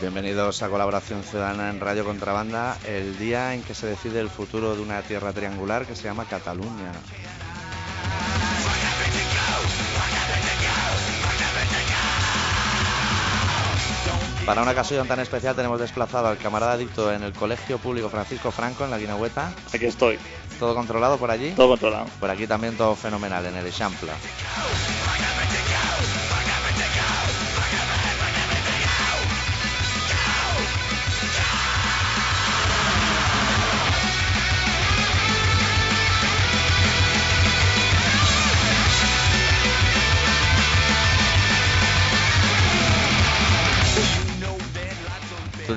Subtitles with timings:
[0.00, 4.76] Bienvenidos a Colaboración Ciudadana en Radio Contrabanda, el día en que se decide el futuro
[4.76, 6.92] de una tierra triangular que se llama Cataluña.
[14.44, 18.52] Para una ocasión tan especial tenemos desplazado al camarada adicto en el Colegio Público Francisco
[18.52, 19.52] Franco en la Guinahueta.
[19.74, 20.18] Aquí estoy,
[20.60, 21.50] ¿Todo controlado por allí?
[21.50, 22.06] todo controlado.
[22.20, 24.12] Por aquí también todo fenomenal, en el Echampla.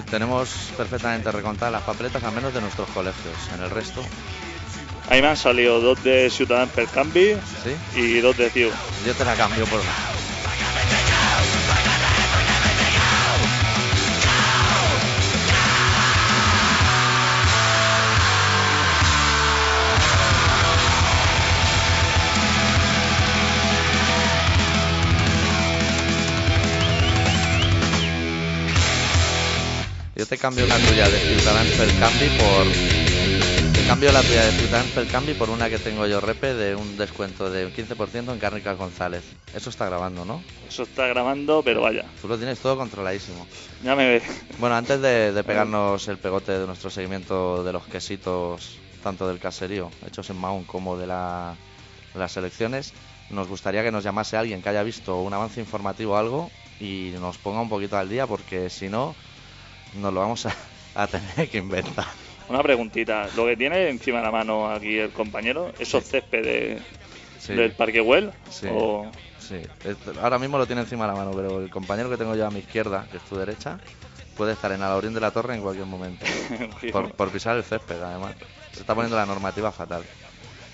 [0.09, 3.35] Tenemos perfectamente recontadas las papeletas, al menos de nuestros colegios.
[3.55, 4.03] En el resto,
[5.09, 7.99] Ahí me han salido dos de Ciudadanos per Cambi ¿sí?
[7.99, 8.69] y dos de CIU.
[9.05, 10.18] Yo te la cambio por una.
[30.19, 32.67] Yo te cambio la tuya de Ciudadanos per Cambi por
[33.73, 36.75] te cambio la tuya de Ciudadanos per Cambi por una que tengo yo, Repe, de
[36.75, 39.23] un descuento de un 15% en Cárnicas González.
[39.55, 40.43] Eso está grabando, ¿no?
[40.67, 43.47] Eso está grabando, pero vaya, Tú lo tienes todo controladísimo.
[43.81, 44.21] ya me ve.
[44.57, 49.39] Bueno, antes de, de pegarnos el pegote de nuestro seguimiento de los quesitos, tanto del
[49.39, 51.55] caserío, hechos en Mahón, como de, la-
[52.13, 52.93] las elecciones,
[53.29, 57.13] nos gustaría que nos llamase alguien que haya visto un avance informativo o algo y
[57.21, 59.15] nos ponga un poquito al día, porque si no,
[59.95, 60.53] nos lo vamos a,
[60.95, 62.05] a tener que inventar.
[62.47, 67.71] Una preguntita, lo que tiene encima de la mano aquí el compañero, esos Sí, del
[67.71, 68.67] Parque Güell, Sí.
[68.69, 69.09] o
[69.39, 69.61] sí.
[70.21, 72.51] Ahora mismo lo tiene encima de la mano, pero el compañero que tengo yo a
[72.51, 73.79] mi izquierda, que es tu derecha,
[74.35, 76.25] puede estar en Alaurín de la Torre en cualquier momento.
[76.91, 78.35] por, por pisar el césped, además.
[78.73, 80.03] Se está poniendo la normativa fatal.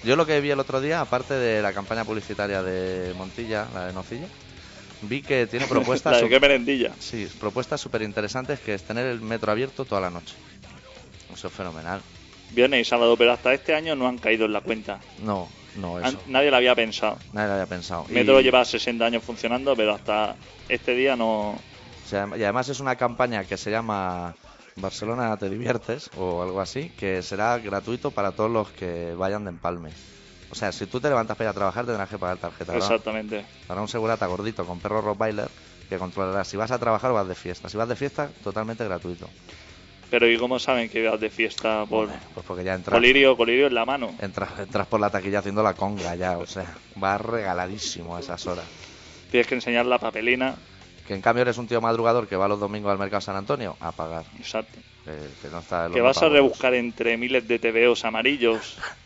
[0.04, 3.86] Yo lo que vi el otro día, aparte de la campaña publicitaria de Montilla, la
[3.88, 4.28] de Nocilla,
[5.08, 9.22] vi que tiene propuestas, la de qué sí, propuestas súper interesantes, que es tener el
[9.22, 10.36] metro abierto toda la noche.
[11.34, 12.02] Eso es fenomenal.
[12.52, 15.00] Viernes y sábado, pero hasta este año no han caído en la cuenta.
[15.20, 16.20] No, no, eso.
[16.28, 17.18] nadie lo había pensado.
[17.34, 18.06] Nadie lo había pensado.
[18.10, 20.36] Y- Metro lleva 60 años funcionando, pero hasta
[20.70, 21.60] este día no.
[22.12, 24.36] Y además es una campaña que se llama
[24.76, 29.50] Barcelona te diviertes o algo así, que será gratuito para todos los que vayan de
[29.50, 29.90] empalme.
[30.52, 32.74] O sea, si tú te levantas para ir a trabajar tendrás que pagar tarjeta.
[32.74, 32.88] ¿verdad?
[32.88, 33.46] Exactamente.
[33.68, 35.50] Para un segurata gordito con perro Rottweiler
[35.90, 37.70] que controlará si vas a trabajar o vas de fiesta.
[37.70, 39.30] Si vas de fiesta, totalmente gratuito.
[40.10, 43.68] Pero ¿y cómo saben que vas de fiesta por Pues porque ya entras, colirio, colirio
[43.68, 44.14] en la mano?
[44.22, 48.46] entras, entras por la taquilla haciendo la conga ya, o sea, vas regaladísimo a esas
[48.46, 48.66] horas.
[49.32, 50.56] Tienes que enseñar la papelina.
[51.08, 53.76] Que en cambio eres un tío madrugador que va los domingos al mercado San Antonio
[53.80, 54.26] a pagar.
[54.38, 54.80] Exacto.
[55.04, 55.12] Que,
[55.42, 58.78] que no está Que vas a rebuscar entre miles de TVOs amarillos.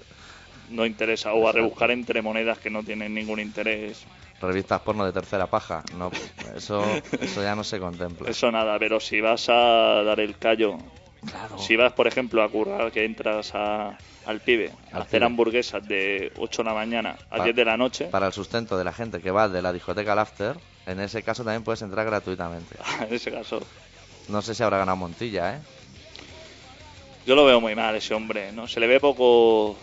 [0.69, 1.34] No interesa.
[1.34, 4.03] O a rebuscar entre monedas que no tienen ningún interés.
[4.41, 5.84] revistas porno de tercera paja.
[5.97, 6.12] No,
[6.56, 6.81] eso,
[7.19, 8.30] eso ya no se contempla.
[8.30, 8.78] Eso nada.
[8.80, 10.78] Pero si vas a dar el callo.
[11.30, 11.57] Claro.
[11.57, 15.25] Si vas, por ejemplo, a currar, que entras a- al pibe a hacer pibe.
[15.25, 18.06] hamburguesas de 8 de la mañana a Pa- 10 de la noche.
[18.06, 20.56] Para el sustento de la gente que va de la discoteca al after,
[20.86, 22.75] en ese caso también puedes entrar gratuitamente.
[23.09, 23.59] En ese caso.
[24.30, 25.59] No sé si habrá ganado Montilla, ¿eh?
[27.25, 28.68] Yo lo veo muy mal ese hombre, ¿no?
[28.68, 29.75] Se le ve poco...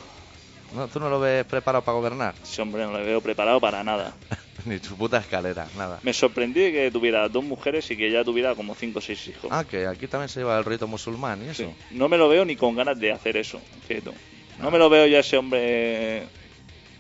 [0.75, 2.34] No, ¿Tú no lo ves preparado para gobernar?
[2.43, 4.15] Ese hombre no le veo preparado para nada.
[4.65, 6.00] Ni su puta escalera, nada.
[6.03, 9.49] Me sorprendí que tuviera dos mujeres y que ya tuviera como cinco o seis hijos.
[9.53, 11.62] Ah, que aquí también se lleva el rito musulmán y eso.
[11.65, 11.75] Sí.
[11.93, 14.10] No me lo veo ni con ganas de hacer eso, fíjate.
[14.59, 16.22] No me lo veo ya ese hombre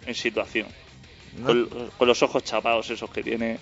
[0.06, 0.68] en situación.
[1.38, 3.58] No, Con, con los ojos chapados esos que tiene.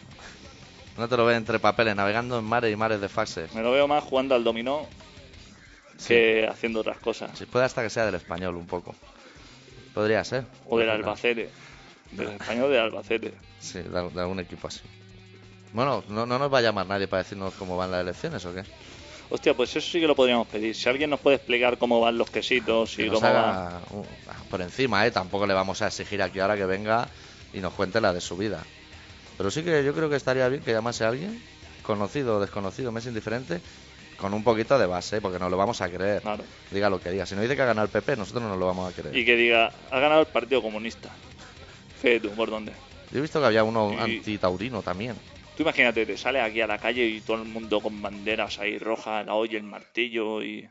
[0.99, 3.55] no te lo ves entre papeles, navegando en mares y mares de faxes.
[3.55, 4.87] Me lo veo más jugando al dominó
[6.07, 7.37] que haciendo otras cosas.
[7.39, 8.95] Si puede hasta que sea del español un poco.
[9.95, 10.45] Podría ser.
[10.69, 11.51] O del Albacete.
[12.11, 13.33] Del español del Albacete.
[13.61, 14.81] Sí, de, de algún equipo así.
[15.73, 18.55] Bueno, no, no nos va a llamar nadie para decirnos cómo van las elecciones o
[18.55, 18.63] qué.
[19.31, 20.75] Hostia, pues eso sí que lo podríamos pedir.
[20.75, 23.67] Si alguien nos puede explicar cómo van los quesitos y Que cómo va.
[23.69, 24.05] haga un-
[24.51, 25.11] por encima, ¿eh?
[25.11, 27.09] Tampoco le vamos a exigir aquí ahora que venga
[27.53, 28.63] y nos cuente la de su vida.
[29.37, 31.43] Pero sí que yo creo que estaría bien que llamase a alguien,
[31.83, 33.61] conocido o desconocido, me es indiferente,
[34.17, 36.23] con un poquito de base, porque nos lo vamos a creer.
[36.23, 36.45] Claro.
[36.71, 37.27] Diga lo que diga.
[37.27, 39.17] Si no dice que ha ganado el PP, nosotros no nos lo vamos a creer.
[39.17, 41.11] Y que diga, ha ganado el Partido Comunista.
[42.01, 42.73] Fíjate tú, ¿por dónde?
[43.11, 45.15] Yo he visto que había uno Y- antitaurino también.
[45.57, 48.77] Tú imagínate, te sales aquí a la calle y todo el mundo con banderas ahí
[48.79, 50.69] rojas, la olla, el martillo y...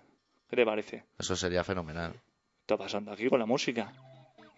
[0.49, 1.03] ¿Qué te parece?
[1.17, 2.11] Eso sería fenomenal.
[2.11, 2.17] ¿Qué
[2.73, 3.93] está pasando aquí con la música?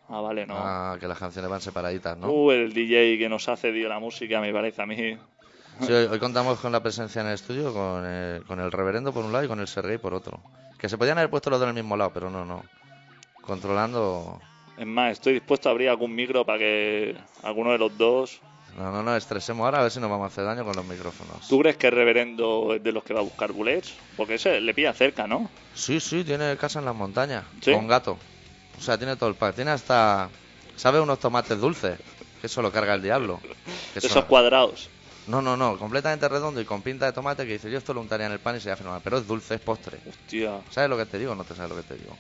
[0.10, 0.56] Ah, vale, no.
[0.58, 2.28] Ah, que las canciones van separaditas, ¿no?
[2.32, 5.18] Uh, el DJ que nos hace, tío, la música, me parece a mí.
[5.82, 9.12] Sí, hoy, hoy contamos con la presencia en el estudio con el, con el reverendo
[9.14, 10.40] por un lado y con el Sergei por otro.
[10.78, 12.64] Que se podían haber puesto los dos en el mismo lado, pero no, no.
[13.42, 14.40] Controlando...
[14.78, 18.42] Es más, estoy dispuesto a abrir algún micro para que alguno de los dos.
[18.78, 20.86] No, no, no, estresemos ahora a ver si nos vamos a hacer daño con los
[20.86, 21.48] micrófonos.
[21.48, 23.94] ¿Tú crees que el reverendo es de los que va a buscar bullets?
[24.18, 25.50] Porque ese le pilla cerca, ¿no?
[25.74, 27.72] Sí, sí, tiene casa en las montañas, ¿Sí?
[27.72, 28.18] con gato.
[28.78, 29.56] O sea, tiene todo el pack.
[29.56, 30.30] Tiene hasta...
[30.76, 31.98] ¿Sabe unos tomates dulces?
[32.42, 33.40] Que eso lo carga el diablo.
[33.94, 34.90] Que Esos son- cuadrados.
[35.28, 38.02] No, no, no, completamente redondo y con pinta de tomate que dice yo esto lo
[38.02, 39.02] untaría en el pan y sería fenomenal.
[39.04, 39.98] Pero es dulce, es postre.
[40.06, 40.62] Hostia.
[40.70, 42.16] ¿Sabes lo que te digo o no te sabes lo que te digo?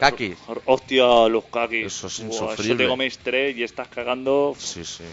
[0.00, 0.38] Kakis.
[0.64, 1.86] Hostia, los kakis.
[1.86, 2.84] Eso es Buah, Eso insufrible.
[2.84, 5.04] te coméis tres y estás cagando Sí, sí.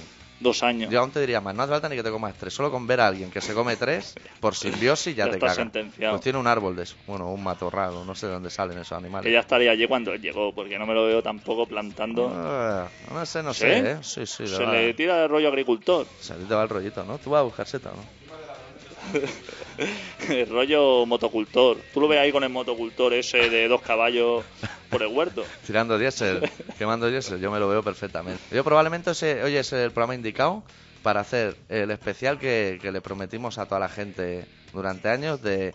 [0.45, 0.89] Dos años.
[0.89, 2.53] Yo aún te diría más, no hace falta ni que te comas tres.
[2.53, 5.47] Solo con ver a alguien que se come tres, por simbiosis ya, Ya te está
[5.47, 5.55] caga.
[5.55, 6.13] sentenciado.
[6.13, 6.95] Pues tiene un árbol de eso.
[7.07, 9.25] Bueno, un matorral, o no sé de dónde salen esos animales.
[9.25, 12.31] Que ya estaría allí cuando llegó, porque no me lo veo tampoco plantando.
[12.33, 13.59] Ah, no sé, no ¿Sí?
[13.61, 13.97] sé, ¿eh?
[14.01, 16.05] Sí, sí, de Se le tira el rollo agricultor.
[16.21, 17.17] Se le va el rollito, ¿no?
[17.17, 18.24] Tú vas a buscar seta, ¿no?
[20.29, 21.77] el rollo motocultor.
[21.93, 24.43] Tú lo ves ahí con el motocultor ese de dos caballos
[24.89, 25.43] por el huerto.
[25.65, 28.41] Tirando diésel, quemando diésel, yo me lo veo perfectamente.
[28.51, 30.63] Yo probablemente ese, hoy es el programa indicado
[31.03, 35.73] para hacer el especial que, que le prometimos a toda la gente durante años de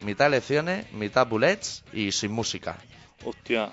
[0.00, 2.78] mitad lecciones, mitad bullets y sin música.
[3.24, 3.70] Hostia.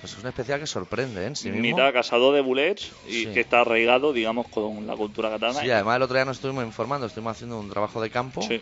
[0.00, 1.26] Pues es un especial que sorprende ¿eh?
[1.26, 1.62] en sí mismo.
[1.62, 3.26] Mitad casado de bullets y Sí.
[3.32, 5.60] que está arraigado, digamos, con la cultura catalana.
[5.60, 8.60] Sí, además el otro día nos estuvimos informando, estuvimos haciendo un trabajo de campo Sí.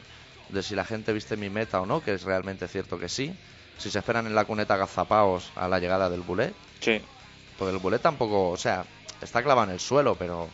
[0.48, 3.34] de si la gente viste mi meta o no, que es realmente cierto que sí.
[3.78, 7.00] Si se esperan en la cuneta gazapaos a la llegada del bullet, Sí.
[7.58, 8.84] porque el bullet tampoco, o sea,
[9.20, 10.48] está clavado en el suelo, pero,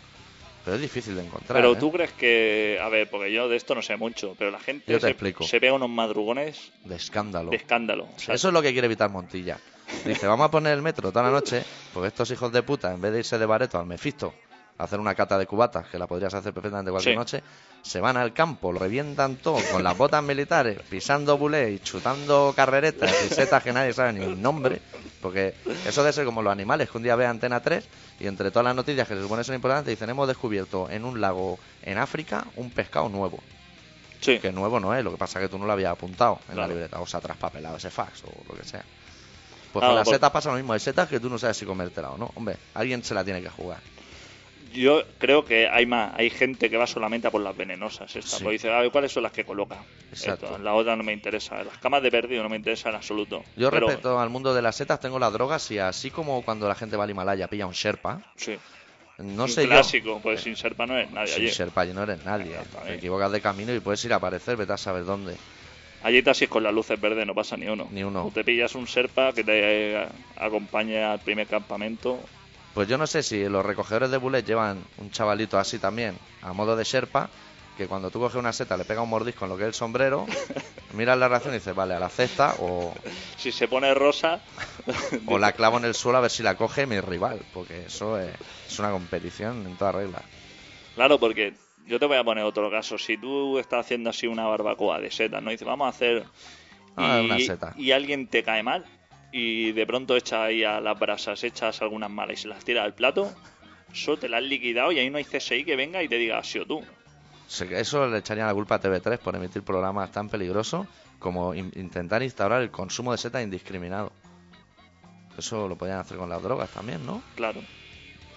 [0.65, 1.59] pero es difícil de encontrar.
[1.61, 1.77] Pero ¿eh?
[1.77, 4.91] tú crees que, a ver, porque yo de esto no sé mucho, pero la gente
[4.91, 5.45] Yo te se, explico.
[5.45, 7.51] se pega unos madrugones De escándalo.
[7.51, 8.05] de escándalo.
[8.17, 9.59] O sea, Eso es lo que quiere evitar Montilla.
[10.05, 13.01] Dice, vamos a poner el metro toda la noche, porque estos hijos de puta, en
[13.01, 14.33] vez de irse de bareto al Mefisto,
[14.79, 17.19] a hacer una cata de cubatas, que la podrías hacer perfectamente cualquier Sí.
[17.19, 17.43] noche,
[17.83, 22.55] se van al campo, lo revientan todo con las botas militares, pisando bulé y chutando
[22.57, 24.81] carreretas y setas que nadie sabe ni el nombre,
[25.21, 25.55] porque
[25.87, 27.87] eso debe ser como los animales, que un día ve Antena 3
[28.21, 31.21] y entre todas las noticias que se supone son importantes, dicen, hemos descubierto en un
[31.21, 33.39] lago en África un pescado nuevo.
[34.21, 34.39] sí.
[34.39, 36.57] Que nuevo no es, lo que pasa es que tú no lo habías apuntado en
[36.57, 38.85] la libreta, o se ha traspapelado ese fax o lo que sea.
[39.73, 41.65] Pues Claro, con las setas pasa lo mismo, hay setas que tú no sabes si
[41.65, 42.31] comértela o no.
[42.35, 43.79] Hombre, alguien se la tiene que jugar.
[44.73, 48.15] Yo creo que hay más, hay gente que va solamente a por las venenosas.
[48.15, 48.49] Estas, Sí.
[48.49, 49.83] dice, "Ah, ¿cuáles son las que coloca?
[50.13, 50.47] Exacto.
[50.47, 51.63] Esto, la otra no me interesa.
[51.65, 53.43] Las camas de perdido no me interesan en absoluto.
[53.57, 56.69] Yo Pero, respecto al mundo de las setas tengo las drogas y así como cuando
[56.69, 58.57] la gente va al Himalaya pilla un Sherpa, Sí.
[59.19, 61.35] no Un sé clásico, pues sin Serpa no es nadie yo.
[61.35, 61.53] Sin allí.
[61.53, 62.53] Sherpa no eres nadie.
[62.53, 62.93] Exactamente.
[62.93, 65.37] Te equivocas de camino y puedes ir a aparecer, vete a saber dónde.
[66.03, 67.89] Allí taxis con las luces verdes no pasa ni uno.
[67.91, 68.25] Ni uno.
[68.25, 72.19] O te pillas un Serpa que te eh, acompañe al primer campamento.
[72.75, 76.53] Pues yo no sé si los recogedores de bullet llevan un chavalito así también, a
[76.53, 77.29] modo de Sherpa,
[77.77, 79.75] que cuando tú coges una seta le pega un mordisco en lo que es el
[79.75, 80.27] sombrero,
[80.95, 82.95] miras la reacción y dices, vale, a la cesta o,
[83.37, 84.41] Si se pone rosa,
[85.27, 88.19] o la clavo en el suelo a ver si la coge mi rival, porque eso
[88.19, 88.31] es,
[88.69, 90.23] es una competición en toda regla.
[90.95, 91.55] Claro, porque
[91.91, 92.97] yo te voy a poner otro caso.
[92.97, 95.51] Si tú estás haciendo así una barbacoa de setas, ¿no?
[95.51, 96.25] Y dices, vamos a hacer.
[96.97, 97.75] Ah, y, una seta.
[97.77, 98.85] y alguien te cae mal
[99.33, 102.85] y de pronto echas ahí a las brasas, echas algunas malas y se las tiras
[102.85, 103.33] al plato,
[103.93, 106.39] eso te la has liquidado y ahí no hay CSI que venga y te diga,
[106.39, 106.83] ha sido tú.
[107.71, 110.87] Eso le echarían la culpa a TV3 por emitir programas tan peligrosos
[111.19, 114.13] como in- intentar instaurar el consumo de setas indiscriminado.
[115.39, 117.23] Eso lo podían hacer con las drogas también, ¿no?
[117.37, 117.61] Claro.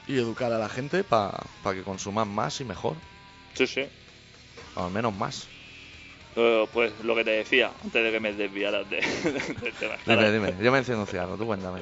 [0.07, 1.37] Y educar a la gente para
[1.73, 2.95] que consuman más y mejor,
[3.53, 3.81] Sí, sí.
[4.75, 5.49] o al menos más.
[6.73, 8.97] Pues lo que te decía, antes de que me desviaras de,
[9.61, 9.97] del tema.
[10.05, 11.81] Dime, dime, yo me enciendo un cigarro, tú cuéntame.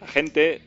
[0.00, 0.62] La gente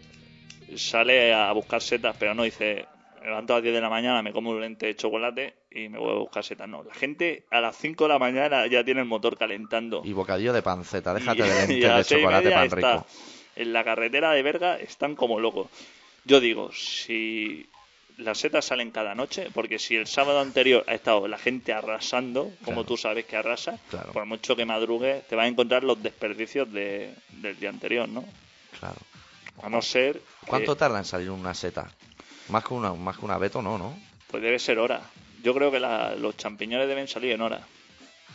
[0.76, 2.86] sale a buscar setas, pero no dice,
[3.22, 5.88] me levanto a las 10 de la mañana, me como un lente de chocolate y
[5.88, 6.68] me voy a buscar setas.
[6.68, 10.02] No, la gente a las 5 de la mañana ya tiene el motor calentando.
[10.04, 13.06] Y bocadillo de panceta, déjate Y- de lentes de chocolate pan rico.
[13.56, 15.70] En la carretera de Berga están como locos.
[16.26, 17.70] Yo digo, si
[18.20, 22.52] las setas salen cada noche, porque si el sábado anterior ha estado la gente arrasando,
[22.64, 22.84] como Claro.
[22.86, 24.12] tú sabes que arrasa, Claro.
[24.12, 28.24] por mucho que madrugues, te vas a encontrar los desperdicios de- del día anterior, ¿no?
[28.80, 28.98] Claro.
[29.64, 30.22] A no ser.
[30.48, 31.90] ¿Cuánto tarda en salir una seta?
[32.50, 33.98] Más que una, más que una beto, no, ¿no?
[34.30, 35.02] Pues debe ser hora.
[35.44, 37.62] Yo creo que la- los champiñones deben salir en hora.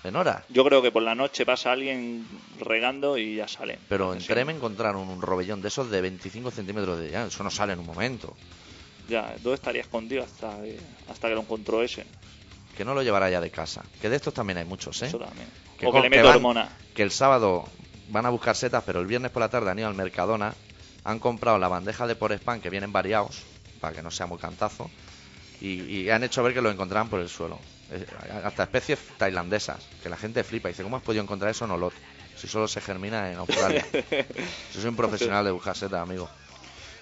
[0.05, 0.45] En hora.
[0.51, 2.27] Yo creo que por la noche pasa alguien
[2.61, 3.79] regando y ya salen.
[3.89, 7.51] Pero en Trem encontraron un robellón de esos de 25 centímetros de ya, eso no
[7.51, 8.37] sale en un momento.
[9.09, 10.79] Ya, ¿dónde estaría escondido hasta, eh,
[11.11, 12.05] hasta que lo encontró ese?
[12.77, 13.83] Que no lo llevará ya de casa.
[14.01, 15.07] Que de estos también hay muchos, ¿eh?
[15.07, 15.47] Eso también.
[15.79, 16.69] Que o que le que meto van- hormona.
[16.95, 17.69] Que el sábado
[18.09, 20.55] van a buscar setas, pero el viernes por la tarde han ido al Mercadona
[21.05, 23.43] han comprado la bandeja de por spam que vienen variados,
[23.81, 24.91] para que no sea muy cantazo,
[25.61, 27.59] y, y han hecho ver que lo encontraban por el suelo.
[27.91, 28.07] Eh,
[28.43, 31.73] Hasta especies tailandesas, que la gente flipa y dice, ¿cómo has podido encontrar eso en
[31.73, 31.93] Olot?
[32.37, 33.87] Si solo se germina en Australia.
[33.93, 36.29] Yo soy un profesional de buscar setas, amigo.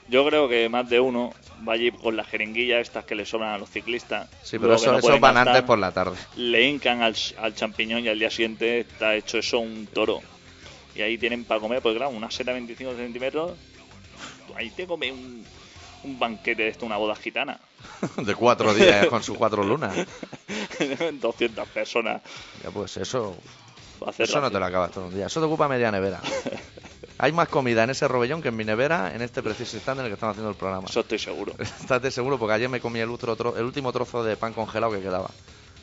[0.09, 1.33] Yo creo que más de uno
[1.67, 4.29] va allí con las jeringuillas estas que le sobran a los ciclistas.
[4.43, 6.17] Sí, pero eso, no eso pueden van gastar, antes por la tarde.
[6.37, 10.21] Le hincan al, al champiñón y al día siguiente está hecho eso un toro.
[10.95, 13.53] Y ahí tienen para comer, pues claro, una seta de 25 centímetros.
[14.57, 15.45] Ahí te come un,
[16.05, 17.59] un banquete de esto, una boda gitana.
[18.17, 19.95] De cuatro días con sus cuatro lunas.
[21.13, 22.23] 200 personas.
[22.63, 23.37] Ya pues eso,
[24.19, 25.27] eso no te lo acabas todo un día.
[25.27, 26.21] Eso te ocupa media nevera.
[27.23, 30.07] Hay más comida en ese robellón que en mi nevera en este preciso instante en
[30.07, 30.89] el que estamos haciendo el programa.
[30.89, 31.55] Eso estoy seguro.
[31.61, 35.01] Estate seguro porque ayer me comí el, otro, el último trozo de pan congelado que
[35.01, 35.31] quedaba.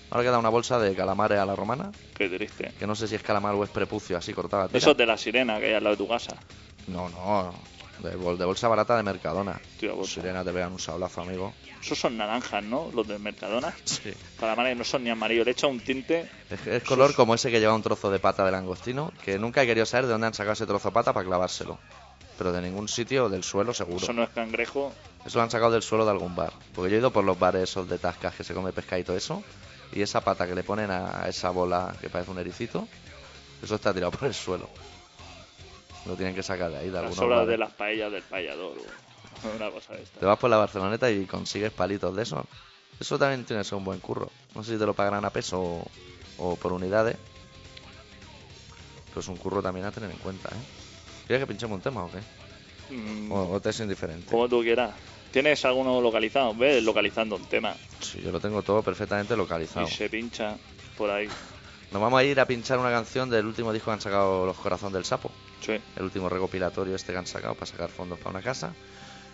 [0.10, 2.74] Ahora queda una bolsa de calamares a la romana, Qué triste.
[2.77, 4.67] que no sé si es calamar o es prepucio, así cortada.
[4.74, 6.36] Eso es de la sirena que hay al lado de tu casa.
[6.88, 7.53] No, no,
[7.99, 9.59] de, bol- de bolsa barata de Mercadona.
[9.79, 10.03] Tío.
[10.05, 11.53] Sirena te pegan un sablazo, amigo.
[11.81, 12.89] Esos son naranjas, ¿no?
[12.93, 13.73] Los del Mercadona.
[13.85, 14.13] Sí.
[14.39, 15.45] Calamares no son ni amarillos.
[15.45, 16.29] Le echa un tinte.
[16.49, 19.63] Es, es color como ese que lleva un trozo de pata de langostino, que nunca
[19.63, 21.77] he querido saber de dónde han sacado ese trozo de pata para clavárselo.
[22.37, 23.97] Pero de ningún sitio del suelo, seguro.
[24.03, 24.93] Eso no es cangrejo.
[25.25, 26.53] Eso lo han sacado del suelo de algún bar.
[26.73, 29.43] Porque yo he ido por los bares esos de tascas que se come pescadito eso.
[29.91, 32.87] Y esa pata que le ponen a esa bola que parece un ericito,
[33.61, 34.69] eso está tirado por el suelo.
[36.09, 38.73] Lo tienen que sacar de ahí, de Las sobras de las paellas del payador.
[39.55, 40.19] Una cosa de esta.
[40.19, 42.45] Te vas por la Barceloneta y consigues palitos de eso.
[42.99, 44.29] Eso también tiene que ser un buen curro.
[44.55, 45.87] No sé si te lo pagarán a peso o,
[46.39, 47.15] o por unidades.
[49.09, 50.59] Pero es un curro también a tener en cuenta, ¿eh?
[51.27, 52.93] ¿Quieres que pinchemos un tema o qué?
[52.95, 54.29] Mm, O, o te es indiferente.
[54.31, 54.91] como tú quieras.
[55.31, 56.55] ¿Tienes alguno localizado?
[56.55, 57.75] Ves localizando un tema.
[57.99, 59.87] Sí, yo lo tengo todo perfectamente localizado.
[59.87, 60.57] Y se pincha
[60.97, 61.27] por ahí.
[61.91, 64.57] Nos vamos a ir a pinchar una canción del último disco que han sacado Los
[64.57, 65.29] Corazón del Sapo.
[65.67, 68.73] El último recopilatorio este que han sacado para sacar fondos para una casa.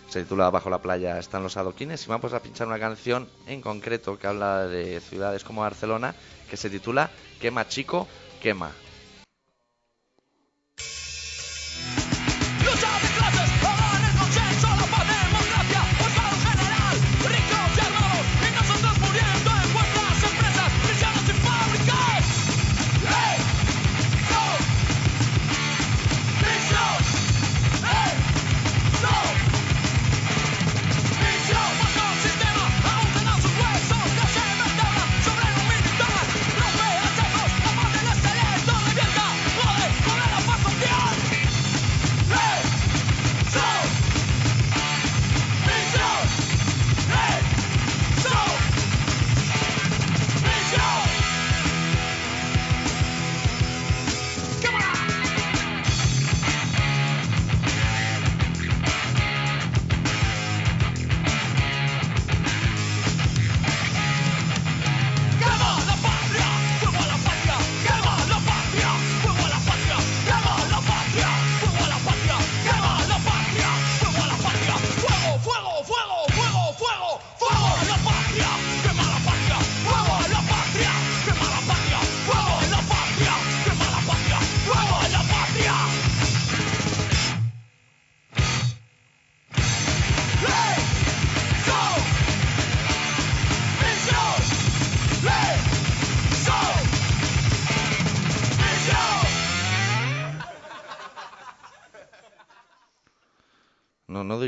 [0.08, 3.60] Se titula Bajo la playa están los adoquines y vamos a pinchar una canción en
[3.60, 6.14] concreto que habla de ciudades como Barcelona
[6.48, 8.06] que se titula Quema chico,
[8.40, 8.70] quema.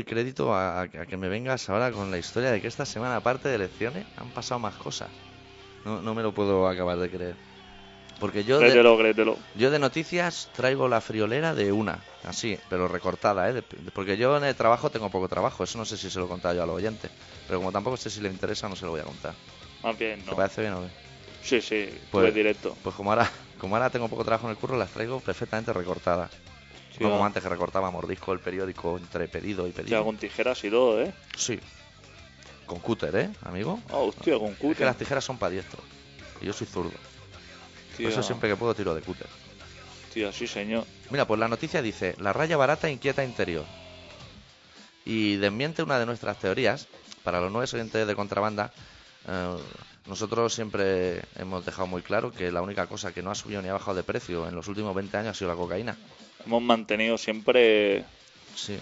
[0.09, 3.47] Crédito a, a que me vengas ahora con la historia de que esta semana, aparte
[3.47, 5.09] de elecciones, han pasado más cosas.
[5.85, 7.35] No, no me lo puedo acabar de creer.
[8.19, 9.37] Porque yo de, Créetelo, créetelo.
[9.55, 13.53] yo de noticias traigo la friolera de una, así, pero recortada, ¿eh?
[13.53, 13.61] De-
[13.93, 16.27] porque yo en el trabajo tengo poco trabajo, eso no sé si se lo he
[16.27, 17.09] contado yo al oyente.
[17.47, 19.35] Pero como tampoco sé si le interesa, no se lo voy a contar.
[19.83, 20.35] Más bien, ¿Te no.
[20.35, 20.89] parece bien o qué?
[21.41, 22.75] Sí, sí, Pues- pues directo.
[22.83, 26.29] Pues como ahora, como ahora tengo poco trabajo en el curro, las traigo perfectamente recortadas.
[26.99, 30.03] Sí, como antes que recortaba mordisco el periódico entre pedido y Ya pedido.
[30.03, 31.13] con tijeras y todo, ¿eh?
[31.37, 31.57] Sí.
[32.65, 33.79] Con cúter, ¿eh, amigo?
[33.89, 34.85] Ah, hostia, con Es que cúter.
[34.85, 35.81] las tijeras son para diestro.
[36.41, 36.91] Y yo soy zurdo.
[37.97, 39.27] Por eso siempre que puedo tiro de cúter.
[40.13, 40.85] tía, sí, señor.
[41.09, 43.63] Mira, pues la noticia dice, la raya barata inquieta interior.
[45.05, 46.87] Y desmiente una de nuestras teorías,
[47.23, 48.71] para los nuevos oyentes de contrabanda,
[49.27, 49.55] eh,
[50.07, 53.69] nosotros siempre hemos dejado muy claro que la única cosa que no ha subido ni
[53.69, 55.95] ha bajado de precio en los últimos 20 años ha sido la cocaína.
[56.45, 58.05] Hemos mantenido siempre
[58.55, 58.77] Sí,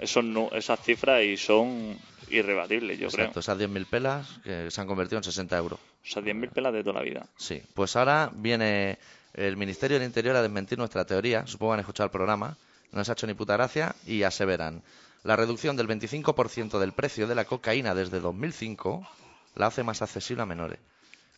[0.00, 1.96] esos, nu- esas cifras y son
[2.28, 3.40] irrebatibles, yo exacto.
[3.40, 5.78] Esas 10.000 pelas que se han convertido en 60 euros.
[5.78, 5.92] creo.
[6.04, 7.26] O sea, 10.000 pelas de toda la vida.
[7.36, 8.98] Sí, pues ahora viene
[9.34, 12.56] el Ministerio del Interior a desmentir nuestra teoría, supongo que han escuchado el programa,
[12.90, 14.82] no les ha hecho ni puta gracia y aseveran,
[15.24, 19.06] la reducción del 25% del precio de la cocaína desde 2005
[19.54, 20.78] la hace más accesible a menores.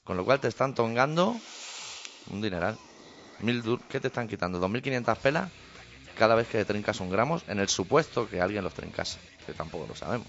[0.05, 1.37] Con lo cual te están tongando
[2.31, 2.77] un dineral.
[3.41, 4.59] Mil ¿Qué te están quitando?
[4.61, 5.51] ¿2.500 pelas
[6.17, 7.45] cada vez que trincas un gramos?
[7.49, 10.29] En el supuesto que alguien los trincase, que tampoco lo sabemos.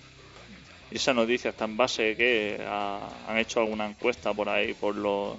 [0.92, 5.36] ¿Y esa noticia está en base que han hecho alguna encuesta por ahí, por los,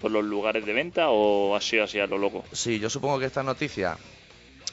[0.00, 2.44] por los lugares de venta o ha sido así a lo loco?
[2.52, 3.96] Sí, yo supongo que esta noticia,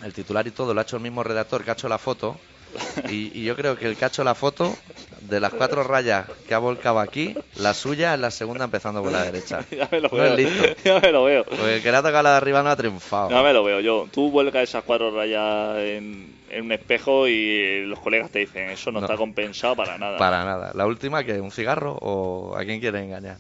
[0.04, 2.38] el titular y todo, lo ha hecho el mismo redactor que ha hecho la foto.
[3.10, 4.76] Y, y yo creo que el hecho la foto,
[5.22, 9.12] de las cuatro rayas que ha volcado aquí, la suya es la segunda empezando por
[9.12, 9.64] la derecha.
[9.72, 10.64] ya me lo No veo, listo.
[10.84, 11.44] ya me lo veo.
[11.46, 13.30] Porque el que le ha tocado la de arriba no ha triunfado.
[13.30, 14.08] Ya me lo veo yo.
[14.12, 18.92] Tú vuelcas esas cuatro rayas en, en un espejo y los colegas te dicen, eso
[18.92, 19.06] no, No.
[19.06, 20.18] está compensado para nada.
[20.18, 20.72] Para nada.
[20.74, 23.38] La última, que ¿Un cigarro o a quién quiere engañar?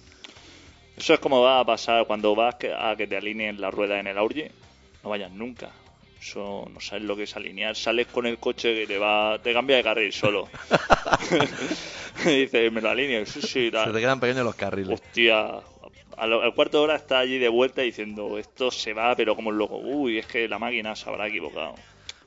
[0.96, 4.08] Eso es como va a pasar cuando vas a que te alineen la rueda en
[4.08, 4.52] el Aurye.
[5.04, 5.70] No vayas nunca.
[6.28, 7.74] Eso no sabes lo que es alinear.
[7.76, 10.50] Sales con el coche que te va, te cambia de carril solo.
[12.26, 13.26] y dices, me lo alineo.
[13.26, 15.00] Sí, sí, Se te quedan pequeños los carriles.
[15.02, 15.62] Hostia.
[16.18, 19.50] Al, al cuarto de hora está allí de vuelta diciendo, esto se va, pero como
[19.50, 19.78] un loco.
[19.78, 21.76] Uy, es que la máquina se habrá equivocado.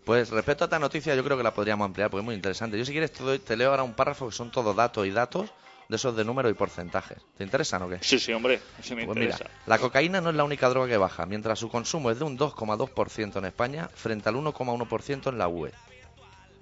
[0.04, 2.78] Pues respecto a esta noticia, yo creo que la podríamos ampliar porque es muy interesante.
[2.78, 5.10] Yo, si quieres, te, doy- te leo ahora un párrafo que son todos datos y
[5.10, 5.50] datos
[5.90, 7.18] de esos de números y porcentajes.
[7.36, 7.98] ¿Te interesan o qué?
[8.00, 8.60] Sí, sí, hombre.
[8.78, 9.44] Eso me Pues interesa.
[9.44, 12.24] mira, la cocaína no es la única droga que baja, mientras su consumo es de
[12.24, 15.72] un 2,2% en España frente al 1,1% en la UE.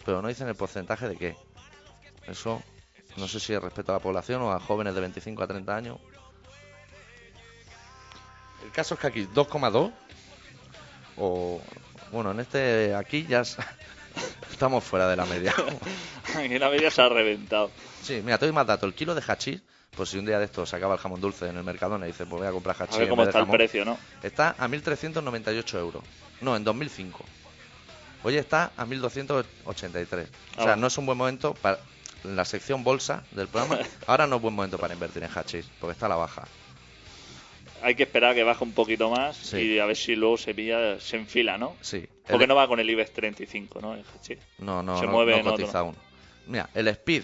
[0.06, 1.36] Pero no dicen el porcentaje de qué.
[2.26, 2.62] Eso
[3.18, 5.76] no sé si es respecto a la población o a jóvenes de 25 a 30
[5.76, 5.98] años.
[8.64, 9.92] El caso es que aquí 2,2
[11.18, 11.60] o
[12.12, 13.58] bueno, en este aquí ya es-
[14.50, 15.54] estamos fuera de la media.
[16.36, 17.70] Aquí la media se ha reventado.
[18.02, 18.86] Sí, mira, te doy más datos.
[18.88, 19.60] El kilo de hachís,
[19.96, 22.12] pues si un día de estos se acaba el jamón dulce en el Mercadona y
[22.12, 23.98] dices, pues voy a comprar hachís A ver en cómo está el precio, ¿no?
[24.22, 26.02] Está a 1.398 euros.
[26.40, 27.24] No, en 2005.
[28.24, 30.26] Hoy está a 1.283.
[30.56, 30.76] O sea, Ah.
[30.76, 31.78] no es un buen momento para
[32.24, 33.78] en la sección bolsa del programa.
[34.08, 36.46] Ahora no es buen momento para invertir en hachís, porque está a la baja.
[37.80, 39.58] Hay que esperar a que baje un poquito más Sí.
[39.58, 41.76] y a ver si luego se pilla, se enfila, ¿no?
[41.80, 42.08] Sí.
[42.26, 43.94] Porque El- no va con el IBEX 35, ¿no?
[43.94, 44.38] El hachís.
[44.58, 45.58] No, no, se no, mueve no en otro.
[45.58, 45.96] cotiza aún.
[46.48, 47.22] Mira, el Speed.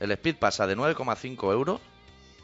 [0.00, 1.80] El Speed pasa de 9,5 euros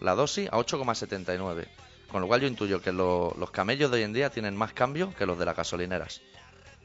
[0.00, 1.66] la dosis a 8,79.
[2.10, 4.72] Con lo cual yo intuyo que lo- los camellos de hoy en día tienen más
[4.72, 6.22] cambio que los de las gasolineras.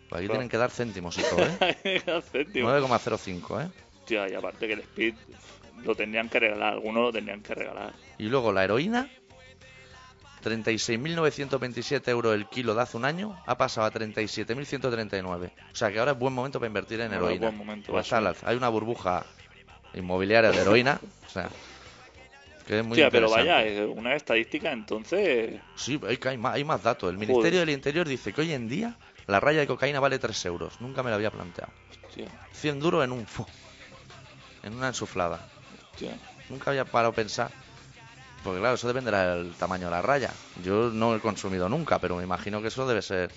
[0.09, 2.01] Pues aquí tienen que dar céntimos y todo, ¿eh?
[2.31, 2.69] Céntimo.
[2.69, 3.69] 9,05, ¿eh?
[3.99, 5.15] Hostia, y aparte que el Speed
[5.83, 7.93] lo tendrían que regalar, algunos lo tendrían que regalar.
[8.17, 9.09] Y luego la heroína,
[10.43, 15.51] 36.927 euros el kilo de hace un año, ha pasado a 37.139.
[15.71, 17.47] O sea que ahora es buen momento para invertir en Ahora heroína.
[17.47, 17.93] buen momento.
[18.45, 19.25] Hay una burbuja
[19.93, 21.49] inmobiliaria de heroína, o sea,
[22.67, 25.59] que es muy Hostia, pero vaya, es una estadística entonces...
[25.75, 27.09] Sí, hay, más, hay más datos.
[27.11, 30.45] El Ministerio del Interior dice que hoy en día la raya de cocaína vale 3
[30.45, 30.81] euros.
[30.81, 31.71] Nunca me lo había planteado.
[32.07, 33.25] Hostia, 100 duros en un
[34.63, 35.47] en una ensuflada.
[35.91, 36.17] hostia.
[36.49, 37.51] Nunca había parado a pensar.
[38.43, 40.31] Porque claro, eso depende del tamaño de la raya.
[40.63, 43.29] Yo no he consumido nunca, pero me imagino que eso debe ser...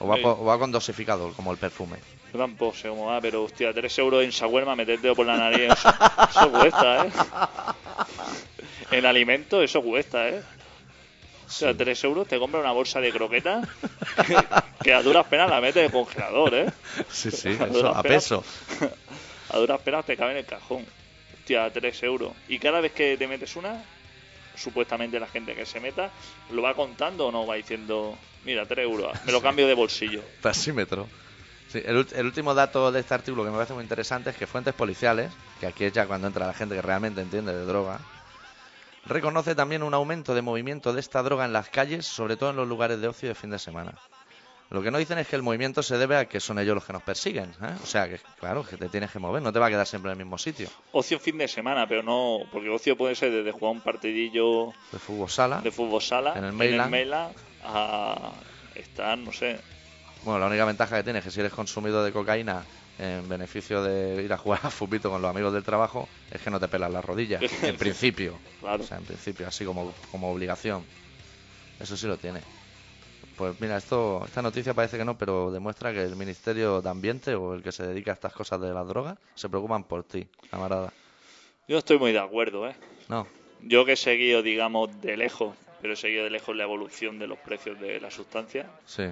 [0.00, 0.22] O va, Sí.
[0.22, 1.96] po- o va con dosificador, como el perfume.
[2.32, 5.26] Yo tampoco sé cómo va, pero hostia, 3 euros en shawarma, meter el dedo por
[5.26, 5.88] la nariz, eso,
[6.30, 7.10] eso cuesta, ¿eh?
[8.90, 10.42] En alimento eso cuesta, ¿eh?
[11.46, 13.66] O sea, 3 euros te compra una bolsa de croquetas
[14.26, 14.36] que,
[14.82, 16.66] que a duras penas la metes en el congelador, ¿eh?
[17.10, 18.44] Sí, sí, A eso, a penas- peso.
[19.50, 20.86] A duras penas te cabe en el cajón.
[21.34, 22.32] Hostia, 3 euros.
[22.48, 23.82] Y cada vez que te metes una,
[24.54, 26.10] supuestamente la gente que se meta,
[26.50, 27.46] ¿lo va contando o no?
[27.46, 30.22] Va diciendo, mira, 3 euros, me lo cambio de bolsillo.
[30.40, 31.08] Taxímetro.
[31.68, 34.46] Sí, el, el último dato de este artículo que me parece muy interesante es que
[34.46, 38.00] fuentes policiales, que aquí es ya cuando entra la gente que realmente entiende de droga,
[39.06, 42.56] reconoce también un aumento de movimiento de esta droga en las calles, sobre todo en
[42.56, 43.94] los lugares de ocio de fin de semana.
[44.72, 46.86] Lo que no dicen es que el movimiento se debe a que son ellos los
[46.86, 47.50] que nos persiguen.
[47.62, 47.74] ¿eh?
[47.82, 50.10] O sea, que claro, que te tienes que mover, no te va a quedar siempre
[50.10, 50.70] en el mismo sitio.
[50.92, 54.98] Ocio fin de semana, pero no, porque ocio puede ser desde jugar un partidillo De
[54.98, 55.60] fútbol sala.
[55.60, 56.90] de fútbol sala En el Mailand.
[56.90, 58.32] Mailand a
[58.74, 59.60] estar, no sé,
[60.24, 62.64] Bueno, la única ventaja que tienes es que si eres consumidor de cocaína
[62.98, 66.50] en beneficio de ir a jugar a fútbol con los amigos del trabajo, es que
[66.50, 68.38] no te pelas las rodillas, en principio.
[68.60, 68.82] claro.
[68.82, 70.82] O sea, en principio, así como, como obligación.
[71.78, 72.40] Eso sí lo tiene.
[73.42, 77.34] Pues mira, esto, esta noticia parece que no, pero demuestra que el Ministerio de Ambiente
[77.34, 80.28] o el que se dedica a estas cosas de las drogas se preocupan por ti,
[80.48, 80.92] camarada.
[81.66, 82.76] Yo estoy muy de acuerdo, ¿eh?
[83.08, 83.26] No,
[83.60, 87.26] Yo que he seguido, digamos, de lejos, pero he seguido de lejos la evolución de
[87.26, 89.08] los precios de la sustancia, sí.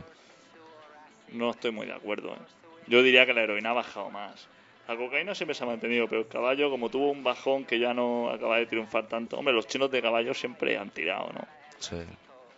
[1.32, 2.38] no estoy muy de acuerdo, ¿eh?
[2.86, 4.46] Yo diría que la heroína ha bajado más.
[4.86, 7.94] La cocaína siempre se ha mantenido, pero el caballo, como tuvo un bajón que ya
[7.94, 11.48] no acaba de triunfar tanto, hombre, los chinos de caballo siempre han tirado, ¿no?
[11.80, 11.96] Sí,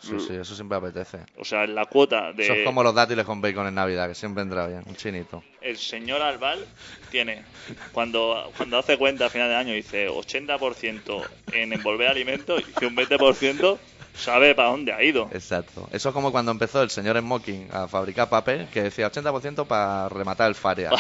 [0.03, 1.19] Sí, sí, eso siempre apetece.
[1.39, 2.43] O sea, la cuota de...
[2.43, 5.45] Eso es como los dátiles con bacon en Navidad, que siempre entra bien, un chinito.
[5.61, 6.65] el señor Albal
[7.11, 7.45] tiene,
[7.93, 12.97] cuando, cuando hace cuenta a final de año, dice 80% en envolver alimentos y un
[12.97, 13.79] 20%
[14.15, 15.29] sabe para dónde ha ido.
[15.33, 15.89] Exacto.
[15.93, 20.09] Eso es como cuando empezó el señor Smoking a fabricar papel, que decía 80% para
[20.09, 20.91] rematar el faria.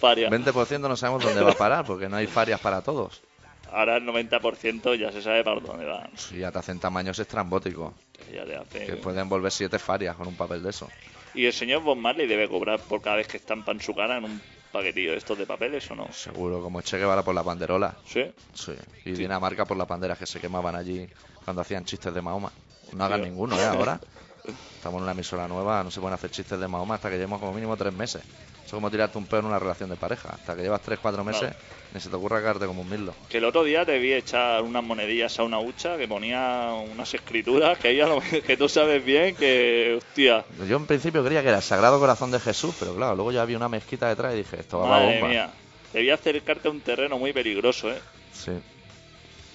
[0.00, 0.30] Faria.
[0.30, 3.22] 20% no sabemos dónde va a parar, porque no hay farias para todos.
[3.72, 6.08] Ahora el 90% ya se sabe para dónde va.
[6.30, 7.92] Y ya te hacen tamaños estrambóticos,
[8.32, 10.88] Ya te hace- que pueden envolver siete farias con un papel de eso.
[11.34, 14.24] Y el señor Bob Marley debe cobrar por cada vez que estampan su cara en
[14.24, 16.12] un paquetillo de estos de papeles o no.
[16.12, 17.94] Seguro, como Che Guevara por la banderola.
[18.06, 18.24] ¿Sí?
[18.52, 18.72] Sí.
[19.06, 21.08] Y Dinamarca por las banderas que se quemaban allí
[21.44, 22.52] cuando hacían chistes de Mahoma.
[22.92, 23.30] No hagan Tío.
[23.30, 23.64] ninguno, ¿eh?
[23.64, 23.98] Ahora.
[24.76, 27.38] Estamos en una emisora nueva, no se pueden hacer chistes de Mahoma hasta que llevemos
[27.40, 28.22] como mínimo tres meses.
[28.64, 30.30] Eso es como tirarte un pedo en una relación de pareja.
[30.30, 31.56] Hasta que llevas tres, cuatro meses, Claro.
[31.94, 33.14] ni se te ocurra caerte como un mirlo.
[33.28, 37.12] Que el otro día te vi echar unas monedillas a una hucha que ponía unas
[37.12, 38.06] escrituras que, ella
[38.46, 42.30] que tú sabes bien que, hostia, Yo en principio creía que era el Sagrado Corazón
[42.30, 45.00] de Jesús, pero claro, luego ya vi una mezquita detrás y dije, esto va a
[45.00, 45.28] madre bomba.
[45.28, 45.50] mía.
[45.92, 47.98] Debía acercarte a un terreno muy peligroso, ¿eh?
[48.32, 48.52] Sí.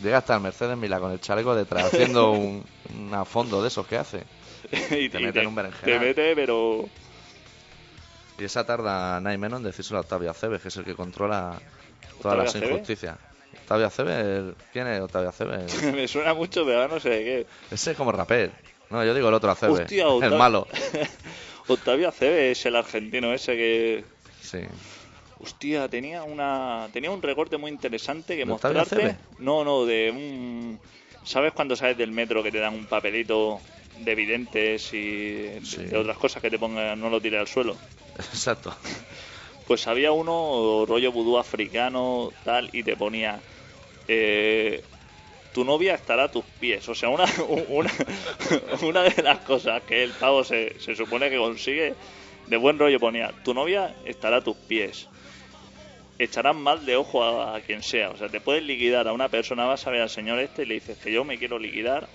[0.04, 2.64] Llega hasta el Mercedes Mila con el chaleco detrás, haciendo un,
[2.96, 4.22] un a fondo de esos que hace.
[4.92, 6.00] y Te mete en un berenjenal.
[6.00, 6.88] Te mete, pero...
[8.38, 11.60] Y esa tarda nada menos en decírselo a Octavio Aceves, que es el que controla
[12.22, 13.18] todas ¿Octavio las injusticias.
[13.62, 15.82] Octavio Aceves, el- ¿quién es Octavio Aceves?
[15.94, 17.48] me suena mucho, pero no sé de qué.
[17.72, 18.52] Ese es como rapper.
[18.90, 20.68] No, yo digo el otro Aceves, Hostia, el Octavio- malo.
[21.68, 24.06] Octavio Acebe es el argentino ese que...
[24.42, 24.60] Sí.
[25.40, 29.06] Hostia, tenía una tenía un recorte muy interesante que ¿De Octavio mostrarte.
[29.12, 29.20] Acebe?
[29.40, 30.80] No, no, de un
[31.24, 33.60] ¿Sabes cuando sales del metro que te dan un papelito
[34.00, 35.84] de videntes y Sí.
[35.84, 37.76] de otras cosas que te pongan no lo tires al suelo?
[38.34, 38.76] Exacto.
[39.66, 43.44] Pues había uno rollo vudú africano tal y te ponía
[44.08, 44.84] eh,
[45.52, 46.88] tu novia estará a tus pies.
[46.90, 47.26] O sea, una,
[47.70, 47.92] una,
[48.82, 51.96] una de las cosas que el pavo se, se supone que consigue
[52.48, 55.10] de buen rollo ponía tu novia estará a tus pies.
[56.20, 58.10] Echarán mal de ojo a, a quien sea.
[58.12, 60.66] O sea, te puedes liquidar a una persona, vas a ver al señor este y
[60.66, 62.10] le dices que yo me quiero liquidar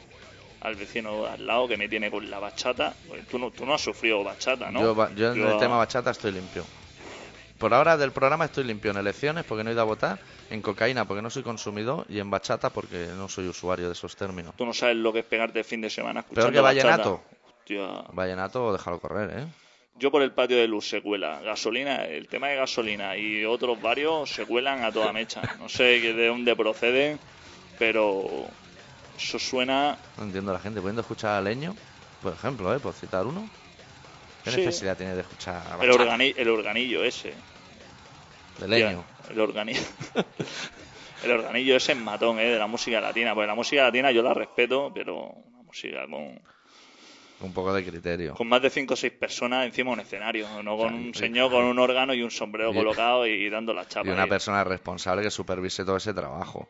[0.62, 2.94] al vecino al lado que me tiene con la bachata.
[3.08, 4.80] Pues tú, no, tú no has sufrido bachata, ¿no?
[4.80, 6.64] Yo, yo en Yo- el tema bachata estoy limpio.
[7.58, 10.18] Por ahora del programa estoy limpio en elecciones porque no he ido a votar,
[10.50, 14.16] en cocaína porque no soy consumidor y en bachata porque no soy usuario de esos
[14.16, 14.54] términos.
[14.56, 16.88] Tú no sabes lo que es pegarte el fin de semana Peor escuchando que bachata.
[16.88, 17.22] vallenato.
[17.60, 18.04] Hostia.
[18.12, 19.46] Vallenato, déjalo correr, ¿eh?
[19.96, 21.40] Yo por el patio de luz se cuela.
[21.42, 25.42] Gasolina, el tema de gasolina y otros varios se cuelan a toda mecha.
[25.60, 27.20] No sé que de dónde proceden,
[27.78, 28.46] pero
[29.16, 29.98] eso suena...
[30.16, 31.74] No entiendo a la gente pudiendo escuchar a Leño,
[32.20, 32.80] por ejemplo, ¿eh?
[32.80, 33.48] Por citar uno.
[34.44, 34.56] ¿Qué Sí.
[34.58, 37.34] necesidad tiene de escuchar a El, organi- el organillo ese.
[38.58, 39.04] de Leño?
[39.30, 39.80] El organillo.
[41.24, 42.46] el organillo ese es matón, ¿eh?
[42.50, 43.34] De la música latina.
[43.34, 46.40] Pues la música latina yo la respeto, pero una música con...
[47.40, 48.34] Un poco de criterio.
[48.34, 51.50] con más de 5 o 6 personas encima de un escenario, no con un señor
[51.50, 54.06] con un órgano y un sombrero y- colocado y dando la chapa.
[54.08, 54.28] Y una ahí.
[54.28, 56.68] persona responsable que supervise todo ese trabajo.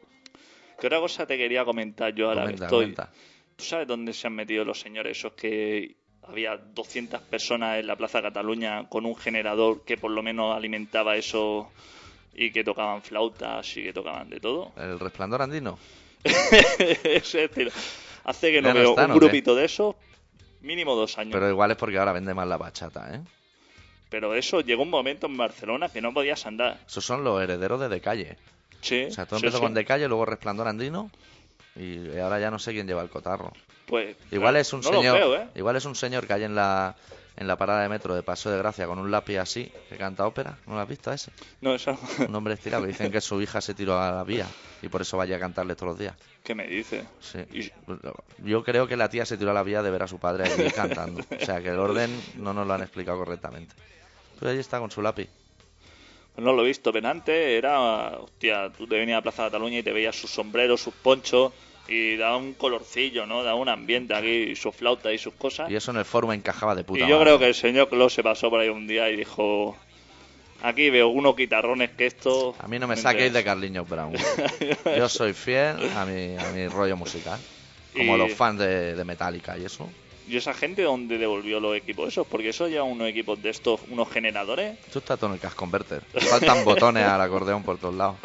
[0.82, 2.84] ¿Qué otra cosa te quería comentar yo ahora Comenta, que estoy?
[2.86, 3.10] comenta.
[3.54, 7.94] ¿Tú sabes dónde se han metido los señores esos que había 200 personas en la
[7.94, 11.70] Plaza Cataluña con un generador que por lo menos alimentaba eso
[12.34, 14.72] y que tocaban flautas y que tocaban de todo?
[14.76, 15.78] ¿El resplandor andino?
[16.24, 17.70] Ese estilo.
[18.24, 19.94] Hace que no veo están, un grupito de esos
[20.62, 21.30] mínimo dos años.
[21.32, 23.20] Pero igual es porque ahora vende más la bachata, ¿eh?
[24.08, 26.80] Pero eso llegó un momento en Barcelona que no podías andar.
[26.88, 28.36] Esos son los herederos de De Calle.
[28.82, 29.62] Sí, O sea, todo sí, empezó sí.
[29.64, 31.10] con De Calle, luego Resplandor Andino
[31.76, 33.52] y ahora ya no sé quién lleva el cotarro.
[33.86, 35.48] Pues, Igual claro, es un no señor, creo, ¿eh?
[35.54, 36.94] igual es un señor que hay en la
[37.34, 40.26] en la parada de metro de Paso de Gracia con un lápiz así que canta
[40.26, 40.58] ópera.
[40.66, 41.30] ¿No lo has visto a ese?
[41.62, 41.98] No, eso...
[42.28, 44.46] Un hombre estirado dicen que su hija se tiró a la vía
[44.82, 46.14] y por eso vaya a cantarle todos los días.
[46.44, 47.04] ¿Qué me dice?
[47.20, 47.38] Sí.
[47.50, 47.72] Y-
[48.46, 50.44] Yo creo que la tía se tiró a la vía de ver a su padre
[50.44, 51.22] allí cantando.
[51.22, 53.74] O sea, que el orden no nos lo han explicado correctamente.
[54.38, 55.28] Pero allí está con su lápiz.
[56.36, 59.82] No lo he visto, pero antes era, hostia, tú te venías a Plaza Cataluña y
[59.82, 61.52] te veías sus sombreros, sus ponchos
[61.88, 63.42] y daba un colorcillo, ¿no?
[63.42, 65.70] Daba un ambiente aquí, y su flauta y sus cosas.
[65.70, 67.24] Y eso en el foro encajaba de puta Y yo madre.
[67.24, 69.76] creo que el señor Clos se pasó por ahí un día y dijo,
[70.62, 72.54] aquí veo unos guitarrones que esto...
[72.58, 74.14] A mí no me saquéis de Carliños Brown.
[74.96, 77.38] Yo soy fiel a mi, a mi rollo musical.
[77.94, 79.86] Como Y- los fans de, de Metallica y eso.
[80.28, 82.26] ¿Y esa gente dónde devolvió los equipos esos?
[82.26, 84.78] Porque eso lleva unos equipos de estos, unos generadores.
[84.86, 86.02] Esto está todo en el cash converter.
[86.04, 88.16] Faltan botones al acordeón por todos lados.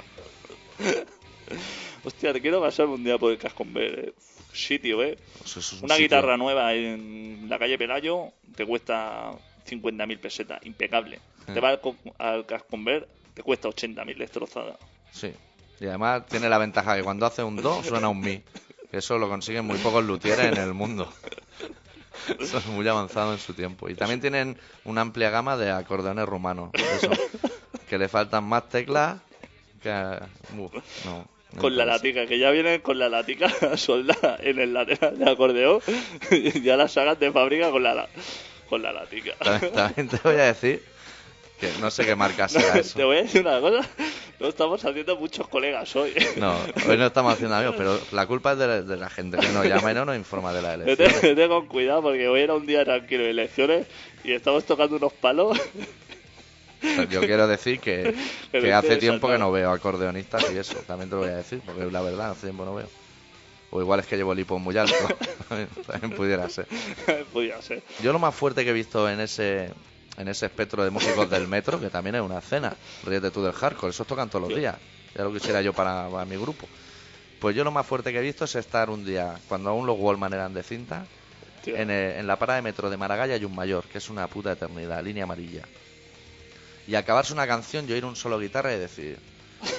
[2.04, 4.00] Hostia, te quiero pasar un día por el Casconver.
[4.10, 4.14] eh.
[4.54, 5.18] Sitio, ¿eh?
[5.44, 9.32] Eso es un Una sitio- guitarra nueva en la calle Pelayo te cuesta
[9.68, 11.20] 50.000 pesetas, impecable.
[11.46, 11.78] Te vas
[12.18, 12.46] al, al
[13.34, 14.78] te cuesta 80.000 destrozada.
[15.12, 15.32] Sí.
[15.80, 18.42] Y además tiene la ventaja que cuando hace un do suena un mi.
[18.92, 21.12] Eso lo consiguen muy pocos luthieres en el mundo.
[22.40, 23.90] Es muy avanzado en su tiempo.
[23.90, 26.72] Y también tienen una amplia gama de acordeones rumanos.
[26.74, 27.12] Eso,
[27.90, 29.18] que le faltan más teclas
[29.82, 29.90] que...
[30.56, 30.72] no,
[31.06, 31.28] no
[31.60, 35.82] Con la latica, que ya vienen con la latica soldada en el lateral de acordeón.
[36.64, 38.08] ya la sacan de fábrica con la,
[38.70, 39.34] con la latica.
[39.36, 40.97] También, también te voy a decir
[41.60, 43.06] que no sé qué marca será Te eso.
[43.06, 43.88] voy a decir una cosa.
[44.40, 46.14] No estamos haciendo muchos colegas hoy.
[46.38, 46.56] No,
[46.88, 49.48] hoy no estamos haciendo amigos, pero la culpa es de la, de la gente que
[49.50, 51.22] nos llama y no nos informa de las elecciones.
[51.22, 53.88] vete con cuidado porque hoy era un día tranquilo de elecciones
[54.24, 55.60] y estamos tocando unos palos.
[57.10, 58.14] Yo quiero decir que,
[58.74, 61.92] hace tiempo que no veo acordeonistas y eso, también te lo voy a decir, porque
[61.92, 62.88] la verdad, hace tiempo no veo.
[63.72, 64.94] O igual es que llevo el hipo muy alto,
[65.88, 66.68] también, pudiera ser.
[67.34, 67.82] Podía ser.
[68.02, 69.72] Yo lo más fuerte que he visto en ese
[70.18, 73.54] en ese espectro de músicos del metro, que también es una escena, ríete tú del
[73.54, 74.76] hardcore, esos tocan todos los días,
[75.16, 76.68] ya lo quisiera yo para, para mi grupo.
[77.40, 79.98] Pues yo lo más fuerte que he visto es estar un día, cuando aún los
[80.00, 81.06] Wallman eran de cinta,
[81.66, 84.28] en, eh, en la parada de metro de Maragalla y un mayor, que es una
[84.28, 85.64] puta eternidad, línea amarilla.
[86.88, 89.20] Y acabarse una canción, yo ir un solo guitarra y decir,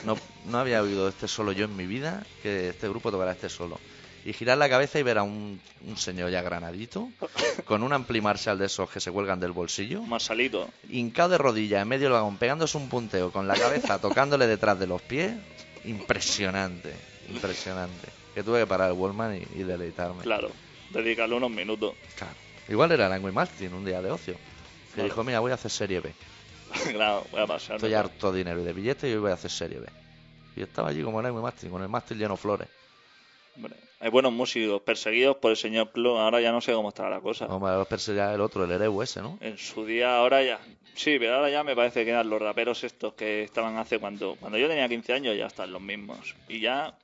[0.04, 3.48] no, no había oído este solo yo en mi vida, que este grupo tocará este
[3.48, 3.80] solo.
[4.28, 7.08] Y girar la cabeza y ver a un, un señor ya granadito,
[7.64, 10.68] con un ampli Marshall de esos que se cuelgan del bolsillo, Marsalito.
[10.90, 14.78] hincado de rodillas en medio del vagón, pegándose un punteo con la cabeza, tocándole detrás
[14.78, 15.32] de los pies.
[15.84, 16.92] Impresionante,
[17.30, 18.08] impresionante.
[18.34, 20.22] Que tuve que parar el Wallman y, y deleitarme.
[20.22, 20.50] Claro.
[20.90, 21.94] Dedicarle unos minutos.
[22.16, 22.34] Claro.
[22.68, 24.34] Igual era Language Martin un día de ocio.
[24.34, 25.08] Que Claro.
[25.08, 26.12] dijo, mira, voy a hacer serie B.
[26.92, 27.76] claro, voy a pasar.
[27.76, 29.86] Estoy harto de dinero y de billetes y hoy voy a hacer serie B.
[30.56, 32.68] Y estaba allí como Language Martin, con el mástil lleno de flores.
[33.56, 36.16] Hombre, hay buenos músicos perseguidos por el señor Club.
[36.18, 37.46] Ahora ya no sé cómo estará la cosa.
[37.46, 39.38] Hombre, los perseguía el otro, el ese, ¿no?
[39.40, 40.60] En su día, ahora ya.
[40.94, 44.36] Sí, pero ahora ya me parece que eran los raperos estos que estaban hace cuando.
[44.36, 46.34] Cuando yo tenía 15 años ya están los mismos.
[46.48, 46.94] Y ya.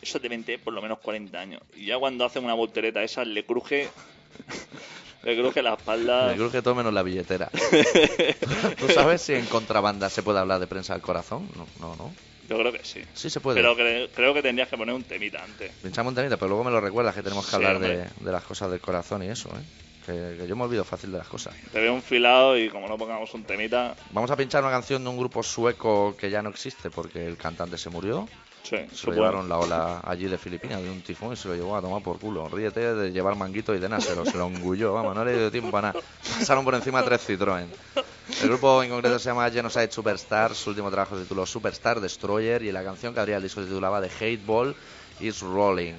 [0.00, 1.62] Eso te mente por lo menos 40 años.
[1.74, 3.88] Y ya cuando hacen una voltereta esa, le cruje.
[5.24, 6.34] le cruje la espalda.
[6.34, 7.50] Creo que todo menos la billetera.
[8.78, 11.48] ¿Tú sabes si en contrabanda se puede hablar de prensa del corazón?
[11.56, 12.27] No, no, no.
[12.48, 13.02] Yo creo que sí.
[13.12, 13.60] Sí se puede.
[13.60, 15.70] Pero cre- creo que tendrías que poner un temita antes.
[15.82, 18.32] Pinchamos un temita, pero luego me lo recuerdas que tenemos que Sí, hablar de, de
[18.32, 19.62] las cosas del corazón y eso, ¿eh?
[20.08, 21.54] Que, que yo me olvido fácil de las cosas.
[21.70, 23.94] Te veo un filado y como no pongamos un temita.
[24.10, 27.36] Vamos a pinchar una canción de un grupo sueco que ya no existe porque el
[27.36, 28.26] cantante se murió.
[28.62, 31.54] Sí, Se lo llevaron la ola allí de Filipinas, de un tifón, y se lo
[31.54, 32.48] llevó a tomar por culo.
[32.48, 35.38] Ríete de llevar manguito y de nada, se lo, se lo engulló, vamos, no le
[35.38, 36.00] dio tiempo a nada.
[36.38, 37.66] Pasaron por encima tres Citroën.
[38.42, 42.62] El grupo en concreto se llama Genocide Superstar, su último trabajo se tituló Superstar Destroyer
[42.62, 44.74] y la canción que abría el disco se titulaba The Hate Ball
[45.20, 45.94] is Rolling.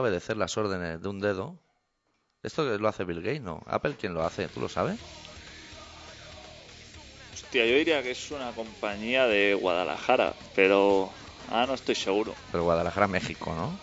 [0.00, 1.56] Obedecer las órdenes de un dedo.
[2.42, 3.42] ¿Esto lo hace Bill Gates?
[3.42, 3.62] No.
[3.66, 4.48] ¿Apple quién lo hace?
[4.48, 4.98] ¿Tú lo sabes?
[7.34, 11.10] Hostia, yo diría que es una compañía de Guadalajara, pero
[11.50, 12.34] ah, no estoy seguro.
[12.50, 13.78] Pero Guadalajara, México, ¿no?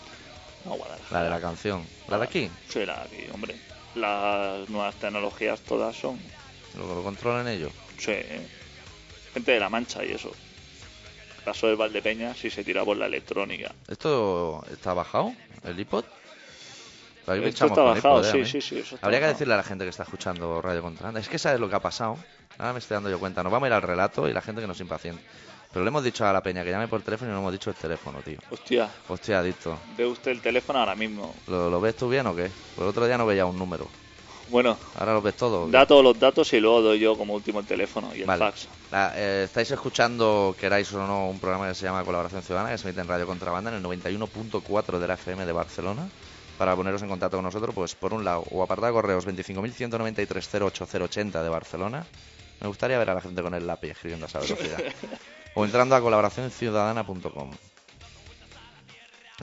[0.65, 1.19] No, Guadalajara.
[1.19, 1.85] La de la canción.
[2.07, 2.49] ¿La de aquí?
[2.67, 3.55] Sí, la de aquí, hombre.
[3.95, 6.19] Las nuevas tecnologías todas son.
[6.75, 7.71] ¿Lo, lo controlan ellos?
[7.97, 8.13] Sí.
[9.33, 10.31] Gente de la Mancha y eso.
[11.47, 13.71] Pasó del Valdepeñas y se tira por la electrónica.
[13.87, 15.31] ¿Esto está bajado?
[15.63, 16.03] ¿El iPod?
[17.25, 18.79] Esto está bajado, iPod, ¿eh, sí, sí, sí.
[18.79, 21.21] eso está Habría que decirle a la gente que está escuchando Radio Contrabanda.
[21.21, 22.17] Es que sabes lo que ha pasado.
[22.57, 23.43] Ahora me estoy dando yo cuenta.
[23.43, 25.23] Nos vamos a ir al relato y la gente que nos impaciente.
[25.71, 27.69] Pero le hemos dicho a la peña que llame por teléfono y no hemos dicho
[27.69, 28.39] el teléfono, tío.
[28.51, 29.79] Hostia, Hostia, adicto.
[29.95, 31.33] ve usted el teléfono ahora mismo.
[31.47, 32.51] ¿Lo, lo ves tú bien o qué?
[32.75, 33.87] Pues el otro día no veía un número.
[34.49, 35.65] Bueno, Ahora lo ves todo.
[35.69, 38.39] da todos los datos y luego doy yo como último el teléfono y el Vale.
[38.39, 38.67] fax.
[38.91, 42.77] La- eh, estáis escuchando, queráis o no, un programa que se llama Colaboración Ciudadana, que
[42.77, 46.07] se emite en Radio Contrabanda en el 91.4 de la FM de Barcelona.
[46.57, 51.43] Para poneros en contacto con nosotros, pues por un lado, o apartado de correos 25.193.080
[51.43, 52.05] de Barcelona.
[52.61, 54.79] Me gustaría ver a la gente con el lápiz escribiendo a esa velocidad.
[55.53, 57.51] o entrando a colaboracionciudadana.com.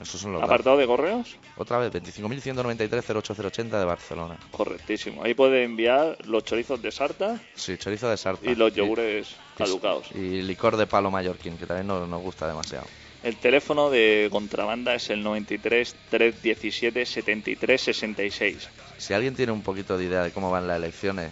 [0.01, 0.51] Esos son los datos.
[0.53, 4.37] Apartado de correos, Otra vez, 25.193.080 de Barcelona.
[4.51, 5.23] correctísimo.
[5.23, 8.49] Ahí puede enviar los chorizos de sarta Sí, chorizo de sarta.
[8.49, 10.11] y los yogures caducados.
[10.13, 12.85] Y licor de palo mallorquín, que también no- nos gusta demasiado.
[13.23, 18.69] El teléfono de contrabanda es el 93 317 73 66.
[18.97, 21.31] Si alguien tiene un poquito de idea de cómo van las elecciones,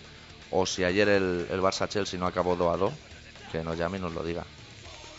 [0.52, 2.94] o si ayer el, el Barça-Chelsea no acabó 2 a 2,
[3.52, 4.44] que nos llame y nos lo diga.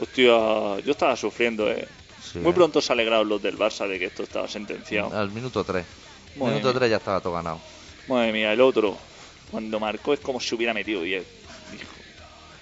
[0.00, 1.86] Hostia, yo estaba sufriendo, eh.
[2.34, 2.54] Sí, Muy eh.
[2.54, 5.16] pronto se alegraron los del Barça de que esto estaba sentenciado.
[5.16, 5.86] Al minuto 3.
[6.36, 6.78] Madre minuto mía.
[6.80, 7.60] 3 ya estaba todo ganado.
[8.08, 8.98] Madre mía, el otro,
[9.50, 11.24] cuando marcó es como si hubiera metido 10.
[11.72, 11.84] Dijo,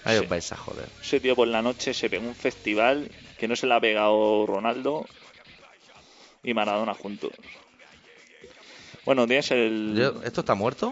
[0.04, 0.88] Ahí os vais a joder.
[1.02, 4.44] ese tío por la noche se pegó un festival que no se le ha pegado
[4.46, 5.06] Ronaldo
[6.44, 7.30] y Maradona juntos.
[9.04, 9.94] Bueno, tienes el...
[9.96, 10.88] Yo- ¿Esto está muerto?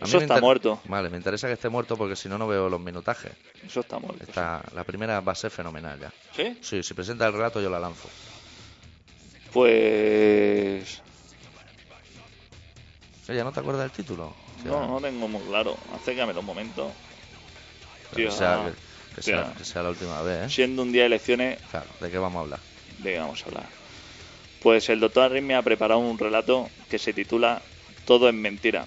[0.00, 0.80] A mí Eso está inter- muerto.
[0.86, 3.32] Vale, me interesa que esté muerto porque si no, no veo los minutajes.
[3.64, 4.22] Eso está muerto.
[4.24, 6.12] Está, la primera va a ser fenomenal ya.
[6.34, 6.58] ¿Sí?
[6.60, 8.08] Sí, si presenta el relato yo la lanzo.
[9.54, 11.00] Pues...
[13.28, 14.34] Oye, ¿no te acuerdas del título?
[14.64, 15.78] No, no tengo muy claro.
[15.92, 16.92] Acércamelo un momento.
[18.10, 18.70] pero que, sea, ah,
[19.14, 20.48] que- que sea- que sea la última vez, ¿eh?
[20.50, 22.60] Siendo un día de elecciones, Claro, ¿de qué vamos a hablar?
[22.98, 23.66] ¿de qué vamos a hablar?
[24.60, 27.62] Pues el doctor Arritmia ha preparado un relato que se titula
[28.04, 28.86] Todo es mentira.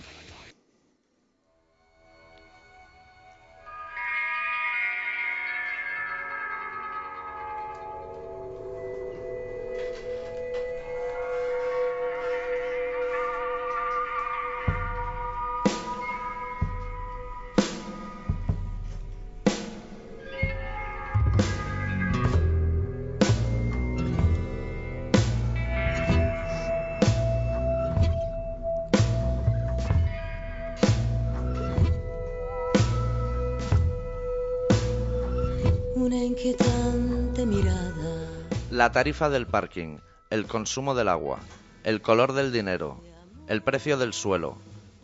[38.87, 39.97] La tarifa del parking,
[40.29, 41.39] el consumo del agua,
[41.83, 43.03] el color del dinero,
[43.49, 44.57] el precio del suelo,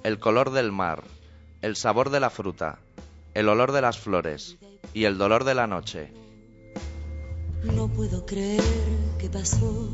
[0.06, 1.04] el color del mar,
[1.62, 2.80] el sabor de la fruta,
[3.34, 4.58] el olor de las flores
[4.94, 6.14] y el dolor de la noche.
[7.76, 8.64] No puedo creer
[9.20, 9.90] que pasó.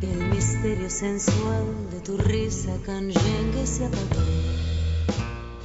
[0.00, 4.22] El misterio sensual de tu risa canyengue se apagó.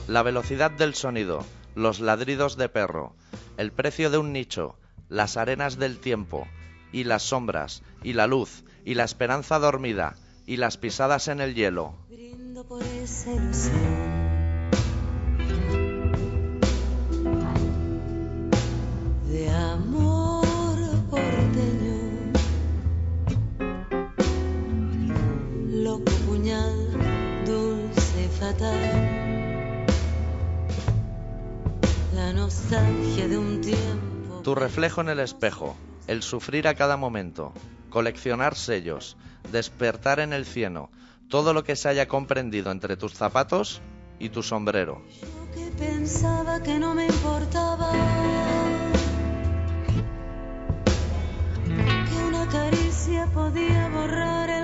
[0.10, 3.16] La velocidad del sonido, los ladridos de perro,
[3.56, 4.76] el precio de un nicho,
[5.08, 6.46] las arenas del tiempo,
[6.91, 11.54] y las sombras, y la luz, y la esperanza dormida, y las pisadas en el
[11.54, 11.93] hielo.
[12.10, 14.19] Brindo por esa ilusión.
[19.28, 22.34] De amor porteño.
[25.67, 29.86] Loco puñal, dulce fatal.
[32.15, 34.41] La nostalgia de un tiempo.
[34.43, 35.75] Tu reflejo en el espejo,
[36.10, 37.54] el sufrir a cada momento,
[37.91, 39.15] coleccionar sellos,
[39.52, 40.89] despertar en el cieno,
[41.28, 43.80] todo lo que se haya comprendido entre tus zapatos
[44.17, 45.04] y tu sombrero.
[45.56, 47.91] Yo pensaba que no me importaba
[52.10, 54.59] que una caricia podía borrar el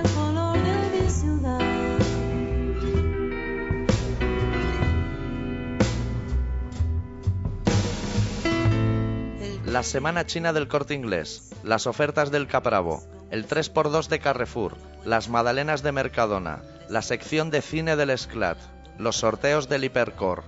[9.76, 14.74] La semana china del corte inglés, las ofertas del Capravo, el 3x2 de Carrefour,
[15.04, 18.56] las magdalenas de Mercadona, la sección de cine del Esclat,
[18.96, 20.44] los sorteos del Hipercor.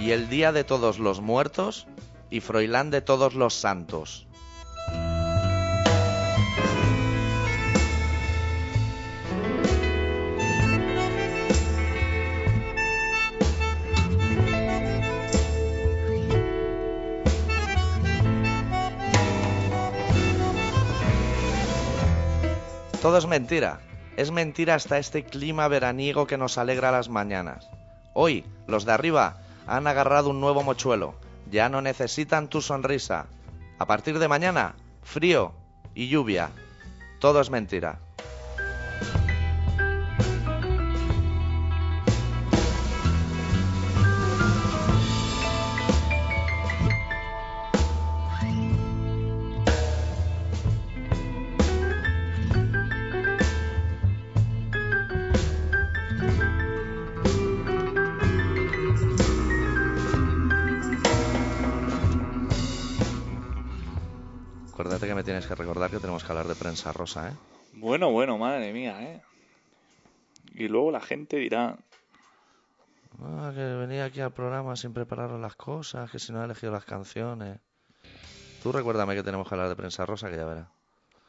[0.00, 1.86] Y el Día de Todos los Muertos
[2.30, 4.26] y Froilán de todos los santos.
[23.02, 23.80] Todo es mentira.
[24.18, 27.70] Es mentira hasta este clima veraniego que nos alegra las mañanas.
[28.12, 31.14] Hoy, los de arriba han agarrado un nuevo mochuelo.
[31.50, 33.26] Ya no necesitan tu sonrisa.
[33.78, 35.52] A partir de mañana, frío
[35.94, 36.50] y lluvia.
[37.18, 37.98] Todo es mentira.
[66.50, 67.32] De prensa rosa, ¿eh?
[67.72, 69.22] Bueno, bueno, madre mía, ¿eh?
[70.54, 71.78] Y luego la gente dirá,
[73.22, 76.72] Ah, que venía aquí al programa sin preparar las cosas, que si no he elegido
[76.72, 77.58] las canciones.
[78.62, 80.68] Tú recuérdame que tenemos que hablar de prensa rosa, que ya verás.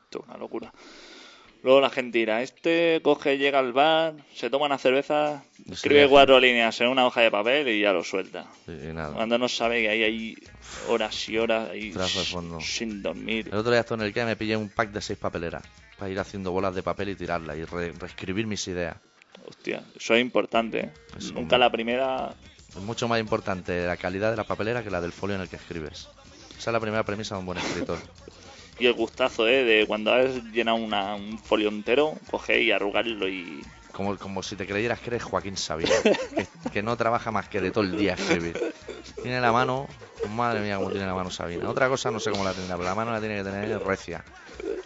[0.05, 0.72] esto es una locura.
[1.64, 6.39] Luego la gente dirá, este coge, llega al bar, se toma una cerveza, escribe cuatro
[6.39, 8.47] líneas en una hoja de papel y ya lo suelta.
[8.68, 9.14] Y, y nada.
[9.14, 10.36] Cuando no sabe que ahí hay
[10.89, 11.93] horas y horas ahí
[12.62, 13.49] sin dormir.
[13.51, 15.62] El otro día esto en el que me pillé un pack de seis papeleras
[15.99, 18.97] para ir haciendo bolas de papel y tirarlas y re- reescribir mis ideas.
[19.47, 20.80] Hostia, eso es importante.
[20.80, 20.91] ¿eh?
[21.18, 22.34] Eso, Nunca la primera...
[22.70, 25.49] Es mucho más importante la calidad de la papelera que la del folio en el
[25.49, 26.07] que escribes.
[26.57, 27.99] Esa es la primera premisa de un buen escritor.
[28.78, 29.63] Y el gustazo, ¿eh?
[29.63, 33.63] De cuando has llenado una- un folio entero, coger y arrugarlo y...
[33.91, 35.89] Como, como si te creyeras que eres Joaquín Sabina,
[36.36, 38.57] que, que no trabaja más que de todo el día escribir.
[39.22, 39.88] Tiene la mano,
[40.24, 41.69] madre mía, cómo tiene la mano Sabina.
[41.69, 44.26] Otra cosa no sé cómo la tendrá, pero la mano la tiene que tener recia.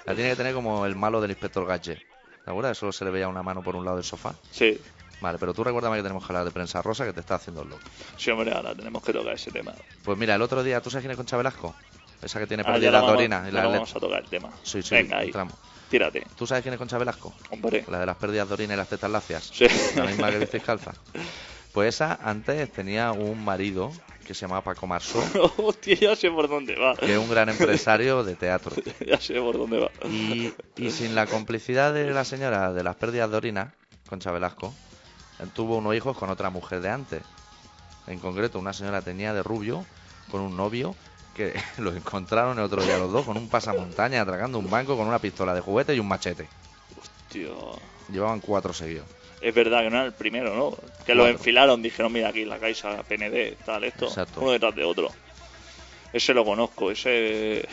[0.05, 1.99] La tiene que tener como el malo del inspector Gadget.
[2.43, 2.77] ¿Te acuerdas?
[2.77, 4.39] Solo se le veía una mano por un lado del sofá.
[4.49, 4.81] Sí,
[5.19, 7.63] Vale, pero tú recuérdame que tenemos que hablar de prensa rosa que te está haciendo
[7.65, 7.91] loco.
[8.15, 9.75] sí, hombre, ahora tenemos que tocar ese tema.
[10.03, 11.75] Pues mira, el otro día, ¿tú sabes quién es Concha Velasco?
[12.21, 14.49] Esa que tiene Ah, perdida la vamos- dorina y la vamos a tocar el tema.
[14.63, 15.53] Sí, sí, Venga, ahí, entramos.
[15.89, 16.25] tírate.
[16.35, 17.33] ¿Tú sabes quién es Concha Velasco?
[17.51, 19.49] Hombre, La de las pérdidas de orina y las tetas lacias.
[19.53, 19.67] sí.
[19.95, 20.93] La misma que visteis calza.
[21.71, 23.91] Pues esa antes tenía un marido
[24.25, 25.19] que se llamaba Paco Marsó,
[25.57, 26.95] Hostia, ya sé por dónde va.
[26.95, 28.75] que es un gran empresario de teatro.
[29.05, 29.91] Ya sé por dónde va.
[30.09, 33.73] Y, y sin la complicidad de la señora de las pérdidas de orina,
[34.09, 34.73] Concha Velasco,
[35.53, 37.21] tuvo unos hijos con otra mujer de antes.
[38.07, 39.85] En concreto, una señora tenía de rubio
[40.31, 40.95] con un novio
[41.35, 45.07] que lo encontraron el otro día los dos con un pasamontaña atracando un banco con
[45.07, 46.47] una pistola de juguete y un machete.
[47.29, 47.77] Tío.
[48.09, 49.05] Llevaban cuatro seguidos.
[49.41, 50.71] Es verdad que no era el primero, ¿no?
[50.71, 51.15] Que Cuatro.
[51.15, 54.05] lo enfilaron, dijeron, mira aquí la Caixa, PND, tal, esto.
[54.05, 54.41] Exacto.
[54.41, 55.09] Uno detrás de otro.
[56.13, 57.67] Ese lo conozco, ese.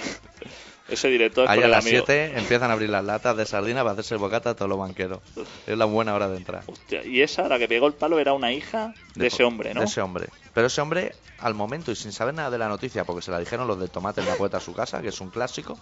[0.92, 2.04] Ese director Ahí a las amigo.
[2.06, 4.78] 7 empiezan a abrir las latas de sardina para hacerse el bocata a todos los
[4.78, 5.20] banqueros.
[5.66, 6.64] Es la buena hora de entrar.
[6.66, 9.80] Hostia, y esa, la que pegó el palo, era una hija de, ese hombre, ¿no?
[9.80, 10.28] De ese hombre.
[10.52, 13.38] Pero ese hombre, al momento y sin saber nada de la noticia, porque se la
[13.38, 15.78] dijeron los del tomate en la puerta a su casa, que es un clásico,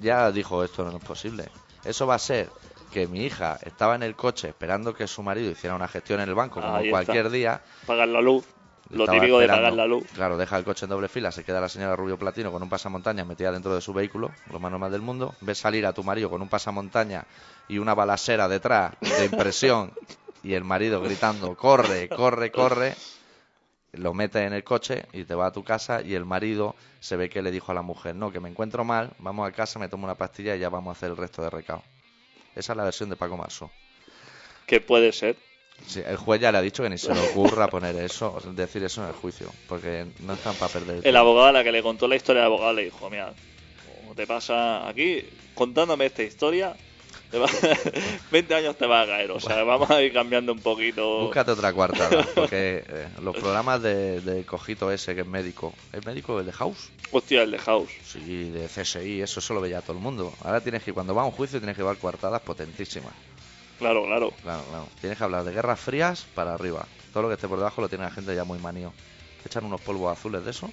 [0.00, 1.44] ya dijo, esto no es posible.
[1.84, 2.48] Eso va a ser
[2.90, 6.28] que mi hija estaba en el coche esperando que su marido hiciera una gestión en
[6.28, 7.04] el banco, como Ahí está.
[7.04, 7.60] cualquier día.
[7.86, 8.44] Pagar la luz.
[8.94, 10.06] Lo típico de pagar la luz.
[10.14, 12.68] Claro, deja el coche en doble fila, se queda la señora Rubio Platino con un
[12.68, 15.34] pasamontaña metida dentro de su vehículo, lo más normal del mundo.
[15.40, 17.24] Ves salir a tu marido con un pasamontaña
[17.68, 19.92] y una balasera detrás de impresión
[20.42, 22.94] y el marido gritando, corre, corre, corre.
[23.92, 27.16] Lo metes en el coche y te va a tu casa y el marido se
[27.16, 29.78] ve que le dijo a la mujer, no, que me encuentro mal, vamos a casa,
[29.78, 31.82] me tomo una pastilla y ya vamos a hacer el resto de recao.
[32.54, 33.70] Esa es la versión de Paco Marzo.
[34.66, 35.36] Que puede ser.
[35.86, 38.82] Sí, el juez ya le ha dicho que ni se le ocurra poner eso, decir
[38.84, 40.96] eso en el juicio, porque no están para perder.
[40.96, 41.18] El tiempo.
[41.18, 43.34] abogado a la que le contó la historia, el abogado le dijo, mira,
[44.00, 45.22] como te pasa aquí,
[45.54, 46.74] contándome esta historia,
[47.30, 47.48] te va-
[48.30, 49.30] 20 años te va a caer.
[49.30, 51.20] O sea, vamos a ir cambiando un poquito.
[51.26, 56.04] Búscate otra coartada, porque eh, los programas de, de Cojito ese, que es médico, ¿es
[56.06, 56.88] médico el de House?
[57.12, 57.90] Hostia, el de House.
[58.06, 60.32] Sí, de CSI, eso solo veía todo el mundo.
[60.42, 63.12] Ahora tienes que, cuando va a un juicio, tienes que llevar coartadas potentísimas.
[63.78, 64.32] Claro, claro.
[64.42, 64.88] Claro, claro.
[65.00, 66.86] Tienes que hablar de guerras frías para arriba.
[67.12, 68.92] Todo lo que esté por debajo lo tiene la gente ya muy manío.
[69.44, 70.70] Echan unos polvos azules de eso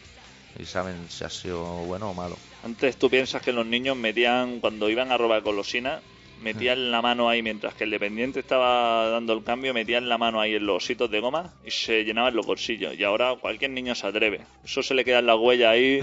[0.59, 2.37] y saben si ha sido bueno o malo.
[2.63, 6.01] Antes tú piensas que los niños metían, cuando iban a robar golosinas,
[6.41, 10.39] metían la mano ahí mientras que el dependiente estaba dando el cambio, metían la mano
[10.39, 12.95] ahí en los ositos de goma y se llenaban los bolsillos.
[12.97, 14.41] Y ahora cualquier niño se atreve.
[14.63, 16.01] Eso se le queda en la huella ahí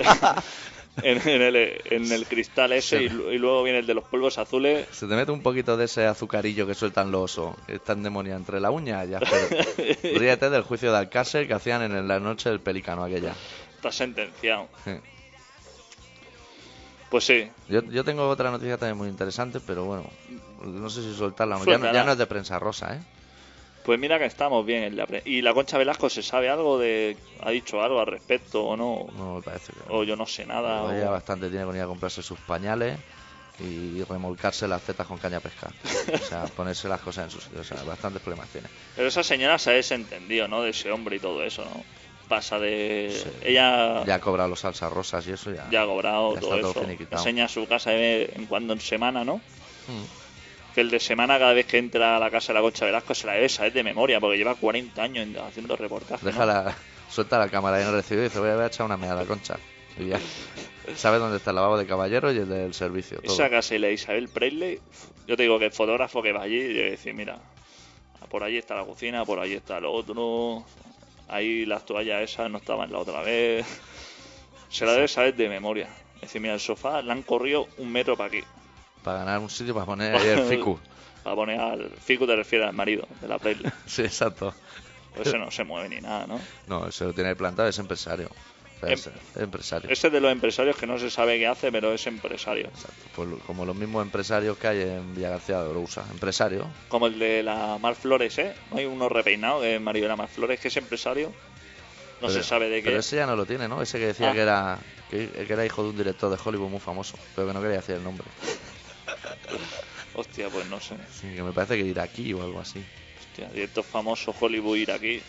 [1.02, 4.04] en, en el, en el cristal ese y, lu- y luego viene el de los
[4.04, 4.86] polvos azules.
[4.92, 8.60] Se te mete un poquito de ese azucarillo que sueltan los osos, están demonia entre
[8.60, 9.18] la uña ya.
[9.20, 9.62] pero-
[10.18, 13.34] Ríete del juicio de Alcácer que hacían en la noche del pelícano aquella.
[13.76, 14.68] Está sentenciado.
[14.84, 14.92] Sí.
[17.10, 20.04] Pues sí, Yo, yo tengo otra noticia también muy interesante, pero bueno,
[20.64, 21.58] no sé si soltarla.
[21.64, 23.00] Ya, no, ya no es de prensa rosa, ¿eh?
[23.84, 26.78] Pues mira que estamos bien en la pre- ¿Y la Concha Velasco se sabe algo
[26.78, 27.16] de...
[27.40, 29.06] ha dicho algo al respecto o no?
[29.16, 29.80] No me parece que.
[29.88, 30.82] O yo no sé nada.
[30.82, 32.98] O- bastante tiene con ir a comprarse sus pañales
[33.60, 35.70] y remolcarse las tetas con caña a pescar.
[36.12, 37.60] O sea, ponerse las cosas en su sitio.
[37.60, 38.68] O sea, bastantes problemas tiene.
[38.96, 40.62] Pero esa señora se ha desentendido, ¿no?
[40.62, 41.84] De ese hombre y todo eso, ¿no?
[42.26, 43.10] Pasa de...
[43.22, 43.28] Sí.
[43.42, 45.68] Ella Ya ha cobrado los salsas rosas y eso ya.
[45.70, 46.80] ya ha cobrado ya todo está todo eso.
[46.80, 47.20] finiquitado.
[47.22, 49.42] Enseña su casa de vez en cuando en semana, ¿no?
[49.86, 50.23] Mm.
[50.74, 53.14] Que el de semana, cada vez que entra a la casa de la Concha Velasco,
[53.14, 56.22] se la debe saber de memoria, porque lleva 40 años en- haciendo reportajes.
[56.24, 56.30] ¿no?
[56.30, 56.76] Déjala,
[57.08, 59.56] suelta la cámara y no recibe y dice, voy a, a echar una meada concha.
[59.98, 60.18] Y ya.
[60.96, 63.20] Sabe dónde está el lavabo de caballero y el del servicio.
[63.22, 63.32] Todo.
[63.32, 64.80] Esa casa y la Isabel Presley,
[65.28, 67.38] yo te digo que el fotógrafo que va allí, debe decir, mira,
[68.28, 70.64] por allí está la cocina, por allí está lo otro,
[71.28, 73.64] ahí las toallas esas no estaban la otra vez.
[74.68, 75.88] Se la debe saber de memoria.
[76.16, 78.40] Es decir, mira, el sofá le han corrido un metro para aquí.
[79.04, 80.78] Para ganar un sitio para poner ahí el ficu.
[81.22, 83.70] Para poner al Fico te refieres al marido de la Presley.
[83.86, 84.52] Sí, exacto.
[85.14, 86.40] Pues ese no se mueve ni nada, ¿no?
[86.66, 88.28] No, se lo tiene plantado, es empresario.
[88.28, 89.88] O sea, Em- es, es empresario.
[89.88, 92.66] Ese es de los empresarios que no se sabe qué hace, pero es empresario.
[92.66, 93.04] Exacto.
[93.14, 96.04] Pues como los mismos empresarios que hay en Villa García de Orousa.
[96.10, 96.66] Empresario.
[96.88, 98.52] Como el de la Mar Flores, ¿eh?
[98.72, 101.28] No hay uno repeinado que es marido de la Mar Flores, que es empresario.
[101.28, 102.88] No Pero- se sabe de qué.
[102.88, 103.80] Pero ese ya no lo tiene, ¿no?
[103.80, 104.32] Ese que decía Ah.
[104.34, 104.78] que era
[105.10, 107.76] que, que era hijo de un director de Hollywood muy famoso, pero que no quería
[107.76, 108.26] decir el nombre.
[110.14, 110.94] Hostia, pues no sé.
[111.20, 112.82] Sí, que me parece que ir aquí o algo así.
[113.20, 115.20] Hostia, director famoso Hollywood ir aquí.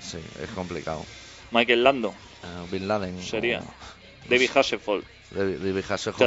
[0.00, 1.04] Sí, es complicado.
[1.50, 3.22] Michael Lando Eh, Bin Laden.
[3.22, 3.60] sería.
[3.60, 3.74] o-
[4.28, 5.04] David Hasselhoff.
[5.30, 6.18] David, David Hasselhoff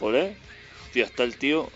[0.00, 0.36] David ¿eh?
[0.84, 1.68] Hostia, está el tío.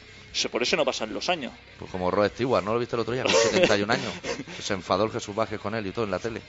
[0.52, 1.52] Por eso no pasan los años.
[1.78, 3.22] Pues como Rod Stewart, ¿no lo viste el otro día?
[3.22, 4.12] Con 71 años.
[4.62, 6.42] Se enfadó el Jesús Vázquez con él y todo en la tele.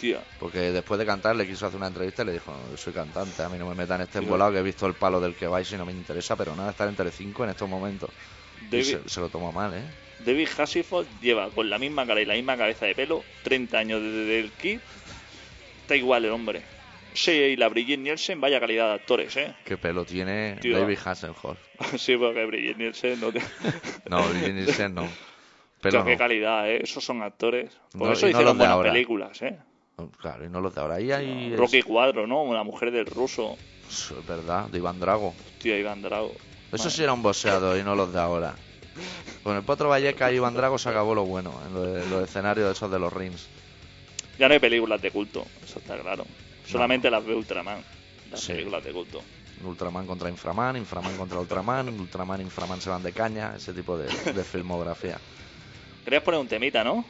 [0.00, 0.20] Hostia.
[0.38, 3.42] Porque después de cantar le quiso hacer una entrevista y le dijo, yo soy cantante,
[3.42, 5.70] a mí no me metan este embolado que he visto el palo del que vais
[5.72, 8.10] y no me interesa, pero nada, estar en Telecinco en estos momentos.
[8.70, 9.82] David, se, se lo tomó mal, ¿eh?
[10.24, 14.02] David Hasselhoff lleva con la misma cara y la misma cabeza de pelo 30 años
[14.02, 14.80] desde el kit.
[15.82, 16.62] Está igual el hombre.
[17.12, 19.54] Sí, y la Brigitte Nielsen, vaya calidad de actores, ¿eh?
[19.64, 20.78] Qué pelo tiene Tío.
[20.78, 21.58] David Hasselhoff.
[21.98, 23.40] sí, porque Brigitte Nielsen no te...
[24.08, 25.08] No, Brigitte Nielsen no.
[25.82, 26.18] Pero qué no.
[26.18, 26.80] calidad, ¿eh?
[26.82, 27.72] Esos son actores.
[27.92, 28.92] Por No, eso no hicieron de buenas ahora.
[28.92, 29.58] películas, ¿eh?
[30.20, 30.94] Claro, y no los de ahora.
[30.96, 31.54] Ahí hay...
[31.56, 32.52] Rocky Cuadro, ¿no?
[32.54, 33.56] La mujer del ruso.
[33.88, 35.34] Es, verdad, de Iván Drago.
[35.54, 36.32] Hostia, Iván Drago.
[36.72, 36.90] Eso Madre.
[36.90, 38.54] sí era un boxeador y no los de ahora.
[39.42, 42.22] Con el Potro Valleca y Iván Drago se acabó lo bueno en lo de- los
[42.24, 43.48] escenarios esos de los rings.
[44.38, 46.24] Ya no hay películas de culto, eso está claro.
[46.66, 47.82] Solamente las de Ultraman,
[48.30, 48.52] las Sí.
[48.52, 49.20] películas de culto.
[49.64, 54.06] Ultraman contra Inframan, Inframan contra Ultraman, Ultraman, Inframan se van de caña, ese tipo de,
[54.32, 55.18] de filmografía.
[56.04, 57.04] Querías poner un temita, ¿no?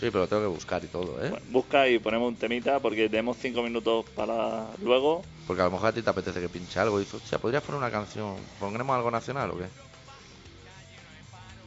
[0.00, 1.28] Sí, pero tengo que buscar y todo, ¿eh?
[1.28, 5.22] Bueno, busca y ponemos un temita porque tenemos cinco minutos para luego.
[5.46, 7.62] Porque a lo mejor a ti te apetece que pinche algo y dices, hostia, ¿podrías
[7.62, 8.36] poner una canción?
[8.58, 9.64] ¿Pondremos algo nacional o qué?
[9.64, 9.70] ¿Te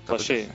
[0.08, 0.34] Pues sí.
[0.34, 0.54] apetece?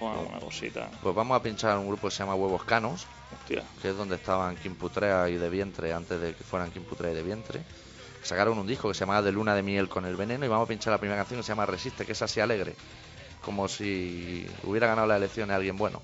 [0.00, 0.90] Pon alguna cosita.
[1.00, 3.06] Pues vamos a pinchar un grupo que se llama Huevos Canos,
[3.40, 3.62] Hostia.
[3.80, 7.12] que es donde estaban Kim Putrea y De Vientre antes de que fueran Kim Putrea
[7.12, 7.62] y De Vientre.
[8.24, 10.66] Sacaron un disco que se llamaba De Luna de Miel con el Veneno y vamos
[10.66, 12.74] a pinchar la primera canción que se llama Resiste, que es así alegre,
[13.44, 16.02] como si hubiera ganado la elección a alguien bueno.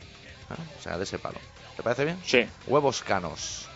[0.50, 0.62] ¿Eh?
[0.78, 1.38] O sea, de ese palo.
[1.76, 2.18] ¿Te parece bien?
[2.24, 2.46] Sí.
[2.66, 3.67] Huevos Canos.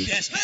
[0.00, 0.43] De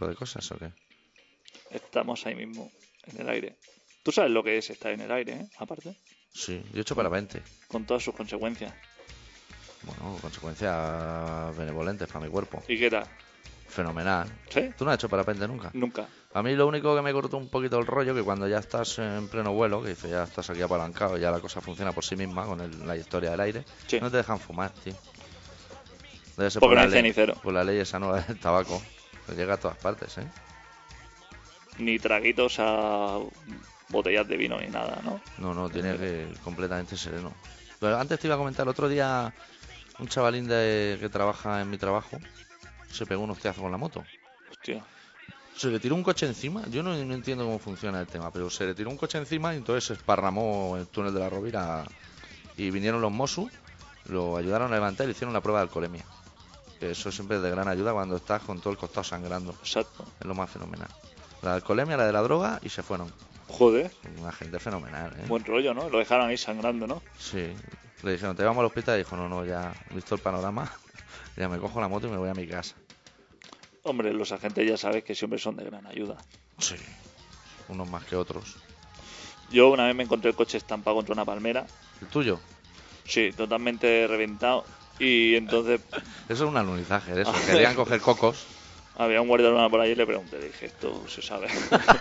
[0.00, 0.70] tipo de cosas o qué?
[1.70, 2.70] Estamos ahí mismo,
[3.06, 3.56] en el aire.
[4.02, 5.46] Tú sabes lo que es estar en el aire, ¿eh?
[5.58, 5.94] Aparte,
[6.32, 7.42] Sí, yo he hecho parapente.
[7.68, 8.72] con todas sus consecuencias.
[9.82, 12.62] Bueno, consecuencias benevolentes para mi cuerpo.
[12.68, 13.04] ¿Y qué tal?
[13.68, 14.26] Fenomenal.
[14.48, 14.70] ¿Sí?
[14.78, 15.70] ¿Tú no has hecho parapente nunca?
[15.74, 16.08] Nunca.
[16.32, 18.98] A mí lo único que me cortó un poquito el rollo que cuando ya estás
[19.00, 22.16] en pleno vuelo, que dices ya estás aquí apalancado, ya la cosa funciona por sí
[22.16, 24.00] misma con el- la historia del aire, Sí.
[24.00, 24.94] no te dejan fumar, tío.
[26.36, 27.34] Debe ser Porque por no la, hay ley, cenicero.
[27.42, 28.80] por la ley esa nueva del tabaco.
[29.36, 30.26] Llega a todas partes, ¿eh?
[31.78, 33.18] Ni traguitos a
[33.88, 35.20] botellas de vino ni nada, ¿no?
[35.38, 37.32] No, no, tiene que ir completamente sereno.
[37.78, 39.32] Pero antes te iba a comentar, el otro día
[39.98, 42.18] un chavalín de, que trabaja en mi trabajo
[42.90, 44.04] se pegó un hostiazo con la moto.
[44.50, 44.84] Hostia.
[45.56, 46.66] Se le tiró un coche encima.
[46.68, 49.54] Yo no, no entiendo cómo funciona el tema, pero se le tiró un coche encima
[49.54, 51.84] y entonces se esparramó el túnel de la Rovira.
[52.56, 53.50] Y vinieron los Mosu,
[54.06, 56.04] lo ayudaron a levantar y le hicieron la prueba de alcoholemia.
[56.80, 59.52] Que eso siempre es de gran ayuda cuando estás con todo el costado sangrando.
[59.52, 60.06] Exacto.
[60.18, 60.88] Es lo más fenomenal.
[61.42, 63.12] La alcoholemia, la de la droga y se fueron.
[63.48, 63.90] Joder.
[64.18, 65.24] Una gente fenomenal, ¿eh?
[65.28, 65.90] Buen rollo, ¿no?
[65.90, 67.02] Lo dejaron ahí sangrando, ¿no?
[67.18, 67.52] Sí.
[68.02, 70.72] Le dijeron, te vamos al hospital y dijo, no, no, ya visto el panorama,
[71.36, 72.74] ya me cojo la moto y me voy a mi casa.
[73.82, 76.16] Hombre, los agentes ya sabes que siempre son de gran ayuda.
[76.58, 76.76] Sí.
[77.68, 78.56] Unos más que otros.
[79.50, 81.66] Yo una vez me encontré el coche estampado contra una palmera.
[82.00, 82.40] ¿El tuyo?
[83.04, 84.64] Sí, totalmente reventado.
[85.00, 85.80] Y entonces
[86.28, 87.32] Eso es un alunizaje, eso.
[87.46, 88.46] Querían coger cocos.
[88.96, 91.48] había un guardia urbano por ahí y le pregunté, le dije, esto se sabe.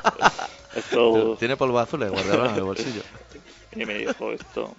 [0.76, 1.38] esto...
[1.40, 3.02] Tiene polvo azul el guardarán en el bolsillo.
[3.76, 4.76] Y me dijo, esto...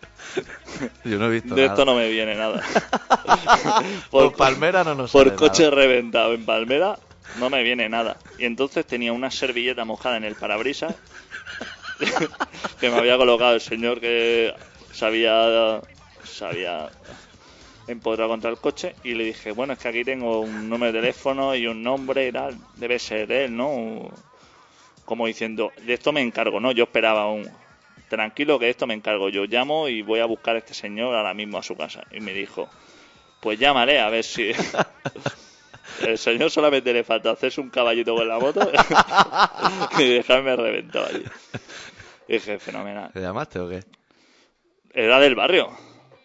[1.05, 1.73] Yo no he visto De nada.
[1.75, 2.63] esto no me viene nada.
[4.11, 5.77] Por palmera no nos Por coche nada.
[5.77, 6.99] reventado en Palmera
[7.39, 8.19] no me viene nada.
[8.39, 10.95] Y entonces tenía una servilleta mojada en el parabrisas
[12.81, 14.53] que me había colocado el señor que
[14.93, 15.81] se había
[17.91, 21.01] empotrado contra el coche y le dije, bueno, es que aquí tengo un número de
[21.01, 24.11] teléfono y un nombre y tal, debe ser él, ¿no?
[25.05, 26.73] Como diciendo, de esto me encargo, ¿no?
[26.73, 27.49] Yo esperaba un...
[28.09, 31.15] Tranquilo que de esto me encargo, yo llamo y voy a buscar a este señor
[31.15, 32.05] ahora mismo a su casa.
[32.11, 32.69] Y me dijo,
[33.41, 34.53] pues llámale a ver si...
[36.01, 38.61] El señor solamente le falta hacerse un caballito con la moto
[39.99, 41.25] y dejarme reventado allí.
[42.27, 43.11] Dije, fenomenal.
[43.13, 43.85] ¿Le llamaste o qué?
[44.93, 45.71] Era del barrio.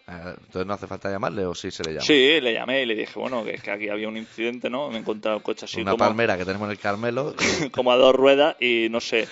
[0.07, 2.05] Eh, Entonces no hace falta llamarle o sí se le llama.
[2.05, 4.89] Sí, le llamé y le dije, bueno, que es que aquí había un incidente, ¿no?
[4.89, 7.33] Me he encontrado el coche así Una como, palmera que tenemos en el Carmelo.
[7.71, 9.27] como a dos ruedas y no sé.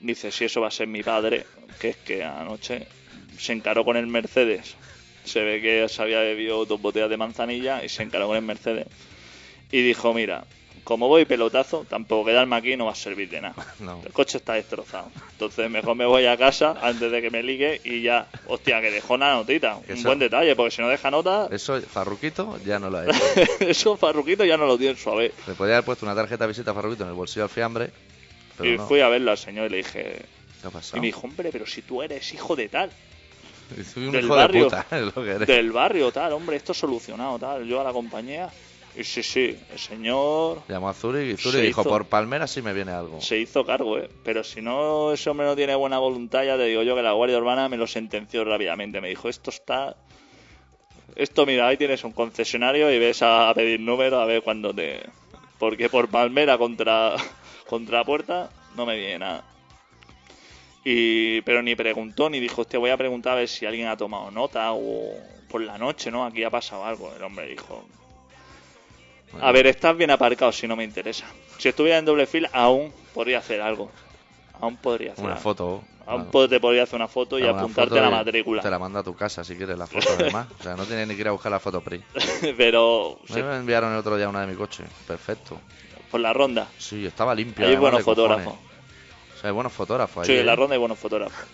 [0.00, 1.46] Dice, si eso va a ser mi padre,
[1.80, 2.86] que es que anoche
[3.38, 4.76] se encaró con el Mercedes.
[5.24, 8.42] Se ve que se había bebido dos botellas de manzanilla y se encaró con el
[8.42, 8.86] Mercedes.
[9.70, 10.44] Y dijo, mira,
[10.88, 13.54] como voy pelotazo, tampoco quedarme aquí no va a servir de nada.
[13.80, 14.00] No.
[14.06, 15.10] El coche está destrozado.
[15.32, 18.90] Entonces mejor me voy a casa antes de que me ligue y ya, hostia, que
[18.90, 19.78] dejó una notita.
[19.86, 23.22] Un buen detalle, porque si no deja nota, Eso, Farruquito ya no lo ha hecho.
[23.60, 25.32] eso Farruquito ya no lo tiene suave.
[25.46, 27.90] Le podía haber puesto una tarjeta de visita a Farruquito en el bolsillo al fiambre.
[28.56, 28.86] Pero Y no.
[28.88, 30.22] fui a verlo al señor y le dije,
[30.62, 30.96] ¿Qué ha pasado?
[30.96, 32.90] y me dijo, hombre, pero si tú eres hijo de tal,
[33.94, 34.64] Soy un del hijo barrio.
[34.64, 35.46] de puta, es lo que eres.
[35.46, 37.66] del barrio, tal, hombre, esto solucionado, tal.
[37.66, 38.48] Yo a la compañía,
[38.98, 42.48] y sí, sí, el señor Llamó a Zuri y Zuri Se dijo, hizo- por Palmera
[42.48, 43.20] sí me viene algo.
[43.20, 44.10] se hizo cargo, ¿eh?
[44.24, 47.12] Pero si no, ese hombre no tiene buena voluntad, ya te digo yo que la
[47.12, 49.00] Guardia Urbana me lo sentenció rápidamente.
[49.00, 49.96] Me dijo, esto está...
[51.14, 55.00] Esto, mira, ahí tienes un concesionario y ves a, pedir número a ver cuándo te...
[55.60, 57.14] Porque por Palmera contra,
[57.68, 59.44] contra Puerta no me viene nada.
[60.84, 63.96] Y, pero ni preguntó ni dijo, hostia, voy a preguntar a ver si alguien ha
[63.96, 65.12] tomado nota o
[65.48, 66.24] por la noche, ¿no?
[66.24, 67.12] Aquí ha pasado algo.
[67.14, 67.84] El hombre dijo,
[69.40, 71.26] a ver, estás bien aparcado si no me interesa.
[71.58, 73.90] Si estuviera en doble fila, aún podría hacer algo.
[74.60, 75.42] Aún podría hacer Una algo.
[75.42, 75.84] foto.
[76.06, 78.62] Aún te podría hacer una foto y apuntarte a la matrícula.
[78.62, 80.46] Te la manda a tu casa si quieres la foto además.
[80.58, 82.02] o sea, no tienes ni que ir a buscar la foto PRI.
[82.56, 84.84] Pero Me se- enviaron el otro día una de mi coche.
[85.06, 85.60] Perfecto.
[86.10, 86.68] por la ronda.
[86.78, 87.66] Sí, estaba limpia.
[87.66, 88.54] Hay buenos fotógrafos.
[88.54, 90.56] O sea, hay buenos fotógrafos Sí, ahí, en la ¿eh?
[90.56, 91.38] ronda hay buenos fotógrafos.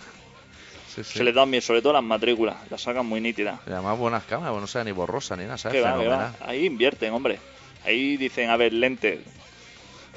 [0.94, 1.18] Sí, sí.
[1.18, 2.54] Se les dan bien, sobre todo las matrículas.
[2.70, 3.58] Las sacan muy nítidas.
[3.66, 5.84] Y además buenas cámaras, bueno, no sea ni borrosa ni nada, ¿sabes?
[5.84, 6.32] Va, va.
[6.38, 7.40] Ahí invierten, hombre.
[7.84, 9.20] Ahí dicen, a ver, lentes.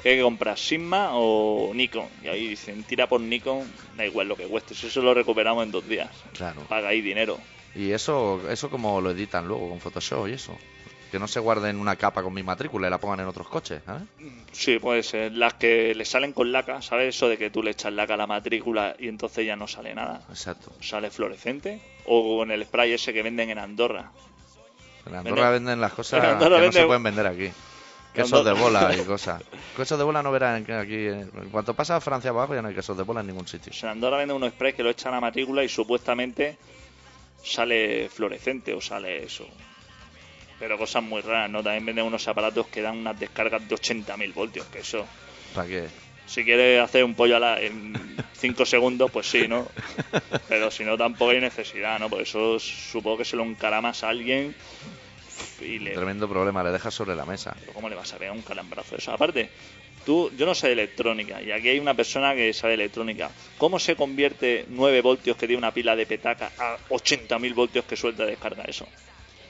[0.02, 0.58] ¿Qué hay que comprar?
[0.58, 2.06] ¿Sigma o Nikon?
[2.22, 4.74] Y ahí dicen, tira por Nikon, da igual lo que cueste.
[4.74, 6.10] Si eso lo recuperamos en dos días.
[6.34, 6.62] Claro.
[6.68, 7.38] Paga ahí dinero.
[7.74, 10.56] Y eso, eso como lo editan luego con Photoshop y eso.
[11.10, 13.80] Que no se guarden una capa con mi matrícula y la pongan en otros coches,
[13.84, 14.02] ¿sabes?
[14.52, 15.32] Sí, puede ser.
[15.32, 17.16] Las que le salen con laca, ¿sabes?
[17.16, 19.94] Eso de que tú le echas laca a la matrícula y entonces ya no sale
[19.94, 20.22] nada.
[20.28, 20.70] Exacto.
[20.80, 21.80] Sale fluorescente.
[22.04, 24.12] O con el spray ese que venden en Andorra.
[25.06, 27.50] En Andorra Venden- venden las cosas en que no se pueden vender aquí.
[28.14, 29.42] Quesos de bola y cosas.
[29.76, 30.94] Quesos de bola no verán aquí.
[30.94, 33.46] eh, En cuanto pasa a Francia abajo ya no hay quesos de bola en ningún
[33.46, 33.70] sitio.
[33.70, 36.56] Pues en Andorra venden unos sprays que lo echan a la matrícula y supuestamente
[37.42, 39.46] sale fluorescente o sale eso.
[40.58, 41.62] Pero cosas muy raras, ¿no?
[41.62, 45.06] También venden unos aparatos que dan unas descargas de 80.000 voltios, que eso...
[45.54, 45.88] ¿Para qué?
[46.28, 47.94] Si quieres hacer un pollo a la, en
[48.34, 49.66] 5 segundos, pues sí, ¿no?
[50.46, 52.10] Pero si no, tampoco hay necesidad, ¿no?
[52.10, 54.54] Por eso supongo que se lo encaramas a alguien
[55.60, 55.92] y le...
[55.92, 57.56] Tremendo problema, le dejas sobre la mesa.
[57.58, 59.10] Pero ¿Cómo le vas a pegar un calambrazo de eso?
[59.12, 59.48] Aparte,
[60.04, 63.30] tú, yo no sé de electrónica y aquí hay una persona que sabe de electrónica.
[63.56, 67.96] ¿Cómo se convierte 9 voltios que tiene una pila de petaca a 80.000 voltios que
[67.96, 68.86] suelta y descarga eso?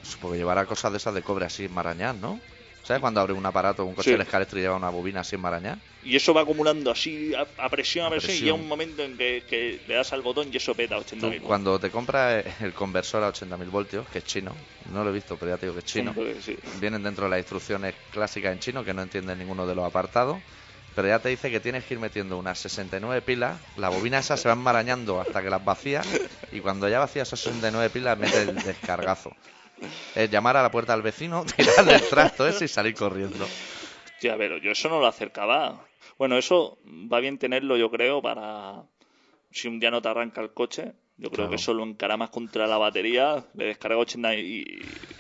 [0.03, 2.41] Supongo que llevará cosas de esas de cobre así enmarañadas, ¿no?
[2.89, 4.16] ¿Sabes cuando abre un aparato, un coche Sí.
[4.16, 5.78] de y lleva una bobina así enmarañada?
[6.03, 9.03] Y eso va acumulando así a, a presión, a A presión, y llega un momento
[9.03, 11.91] en que, que le das al botón y eso peta a Tú, 80.000 cuando te
[11.91, 14.57] compras el conversor a 80.000 voltios, que es chino,
[14.91, 16.57] no lo he visto, pero ya te digo que es chino, sí.
[16.80, 20.39] vienen dentro de las instrucciones clásicas en chino que no entienden ninguno de los apartados,
[20.95, 24.39] pero ya te dice que tienes que ir metiendo unas 69 pilas, la bobina esa
[24.39, 26.07] se va enmarañando hasta que las vacías
[26.51, 29.30] y cuando ya vacías esas 69 pilas mete el descargazo.
[30.14, 33.45] Es llamar a la puerta al vecino, tirarle el trasto ese y salir corriendo.
[34.05, 35.85] Hostia, pero yo eso no lo acercaba.
[36.18, 36.79] Bueno, eso
[37.12, 38.83] va bien tenerlo, yo creo, para
[39.53, 40.93] si un día no te arranca el coche.
[41.20, 41.51] Yo creo Claro.
[41.51, 44.64] que eso lo encaramas contra la batería, le descarga 80 y,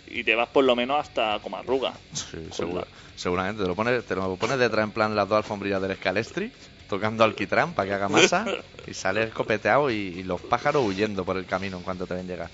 [0.06, 1.94] y te vas por lo menos hasta como arruga.
[2.12, 2.86] Sí, Con segura- la-
[3.16, 3.62] seguramente.
[3.62, 6.52] Te lo, pones, te lo pones detrás en plan las dos alfombrillas del escalestri,
[6.88, 8.44] tocando alquitrán para que haga masa
[8.86, 12.28] y sale escopeteado y, y los pájaros huyendo por el camino en cuanto te ven
[12.28, 12.50] llegar.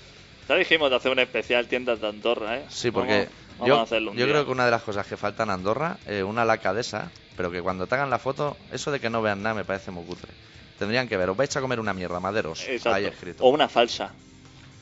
[0.47, 2.65] Ya dijimos de hacer un especial tiendas de Andorra, ¿eh?
[2.69, 4.33] Sí, porque Vamos, vamos yo, a hacerlo un yo día.
[4.33, 7.09] creo que una de las cosas que falta en Andorra es una laca de esa,
[7.35, 9.91] pero que cuando te hagan la foto, eso de que no vean nada me parece
[9.91, 10.31] muy cutre.
[10.77, 12.63] Tendrían que ver, os vais a comer una mierda, maderos.
[12.67, 12.93] Exacto.
[12.95, 13.43] Ahí escrito.
[13.43, 14.11] O una falsa.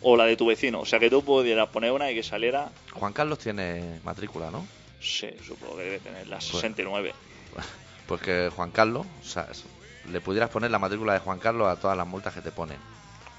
[0.01, 0.81] O la de tu vecino.
[0.81, 2.69] O sea, que tú pudieras poner una y que saliera...
[2.93, 4.65] Juan Carlos tiene matrícula, ¿no?
[4.99, 7.13] Sí, supongo que debe tener la Pues- 69.
[8.07, 9.47] Pues que Juan Carlos, o sea,
[10.11, 12.77] le pudieras poner la matrícula de Juan Carlos a todas las multas que te ponen.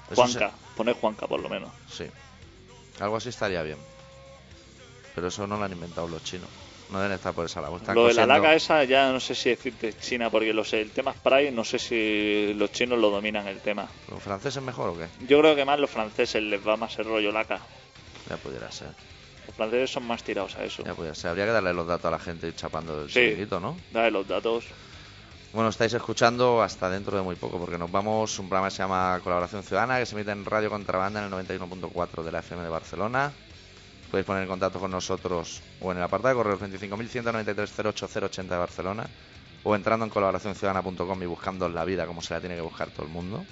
[0.09, 0.51] Eso Juanca.
[0.75, 1.71] Poner Juanca, por lo menos.
[1.89, 2.05] Sí.
[2.99, 3.77] Algo así estaría bien.
[5.13, 6.49] Pero eso no lo han inventado los chinos.
[6.91, 7.79] No deben estar por esa labor.
[7.81, 10.81] Están Lo de la laca esa ya no sé si decirte China, porque lo sé,
[10.81, 13.87] el tema spray no sé si los chinos lo dominan el tema.
[14.09, 15.07] ¿Los franceses mejor o qué?
[15.27, 17.59] Yo creo que más los franceses les va más el rollo laca.
[18.29, 18.89] Ya pudiera ser.
[19.47, 20.83] Los franceses son más tirados a eso.
[20.83, 21.31] Ya pudiera ser.
[21.31, 23.13] Habría que darle los datos a la gente chapando el Sí.
[23.15, 23.77] chiringuito, ¿no?
[23.91, 24.65] Dale los datos.
[25.55, 28.37] Bueno, estáis escuchando hasta dentro de muy poco, porque nos vamos.
[28.39, 31.47] Un programa que se llama Colaboración Ciudadana, que se emite en Radio Contrabanda en el
[31.47, 33.31] 91.4 de la FM de Barcelona.
[34.11, 39.07] Podéis poner en contacto con nosotros o en el apartado de correo 25.193.08080 de Barcelona,
[39.63, 43.05] o entrando en colaboracionciudadana.com y buscando la vida como se la tiene que buscar todo
[43.05, 43.45] el mundo,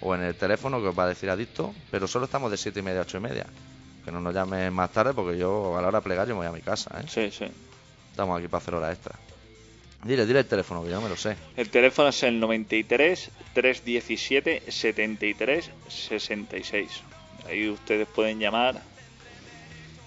[0.00, 2.78] o en el teléfono que os va a decir adicto, pero solo estamos de 7
[2.78, 3.46] y media a 8 y media.
[4.04, 6.38] Que no nos llamen más tarde, porque yo a la hora de plegar yo me
[6.38, 7.06] voy a mi casa, ¿eh?
[7.08, 7.50] Sí, sí.
[8.12, 9.18] Estamos aquí para hacer hora extra.
[10.04, 11.36] Dile, dile el teléfono, que yo no me lo sé.
[11.56, 16.88] El teléfono es el 93 317 73 66.
[17.48, 18.80] Ahí ustedes pueden llamar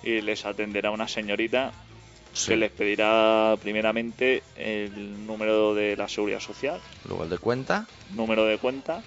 [0.03, 1.71] y les atenderá una señorita
[2.33, 2.47] Sí.
[2.51, 8.45] que les pedirá primeramente el número de la seguridad social, Luego el de cuenta, número
[8.45, 9.03] de cuenta,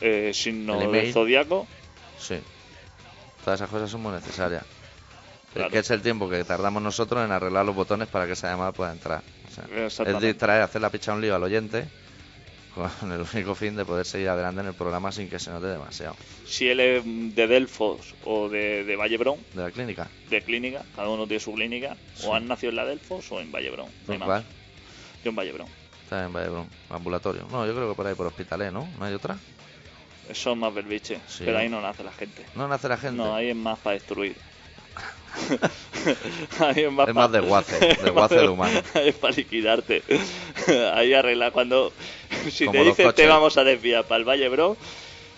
[0.00, 1.12] eh, signo email.
[1.12, 1.66] zodiaco.
[2.20, 2.36] sí.
[3.44, 4.62] Todas esas cosas son muy necesarias.
[5.54, 5.68] Claro.
[5.68, 8.50] Es que es el tiempo que tardamos nosotros en arreglar los botones para que esa
[8.50, 9.22] llamada pueda entrar.
[9.86, 11.88] O sea, es distraer, hacer la picha un lío al oyente
[13.00, 15.66] con el único fin de poder seguir adelante en el programa sin que se note
[15.66, 16.14] demasiado.
[16.46, 21.08] Si él es de Delfos o de, de Vallebrón, De la clínica, de clínica, cada
[21.08, 22.26] uno tiene su clínica, Sí.
[22.28, 23.86] o han nacido en la Delfos o en Vallebrón.
[24.06, 24.42] No hay ¿Con más.
[24.42, 24.44] cuál?
[25.24, 25.66] Yo en Vallebrón.
[26.04, 27.48] Está en Vallebrón, ambulatorio.
[27.50, 28.88] No, yo creo que por ahí por hospitalet, ¿no?
[28.98, 29.36] ¿No hay otra?
[30.28, 31.42] Eso es más berbiche, Sí.
[31.44, 32.44] pero ahí no nace la gente.
[32.54, 33.16] No nace la gente.
[33.16, 34.36] No, ahí es más para destruir.
[36.60, 38.80] ahí es más, Es más de guace, de humano.
[38.94, 40.02] Es para liquidarte.
[40.94, 41.92] ahí arregla cuando...
[42.50, 44.76] Si Como te dicen te vamos a desviar para el Valle Bro,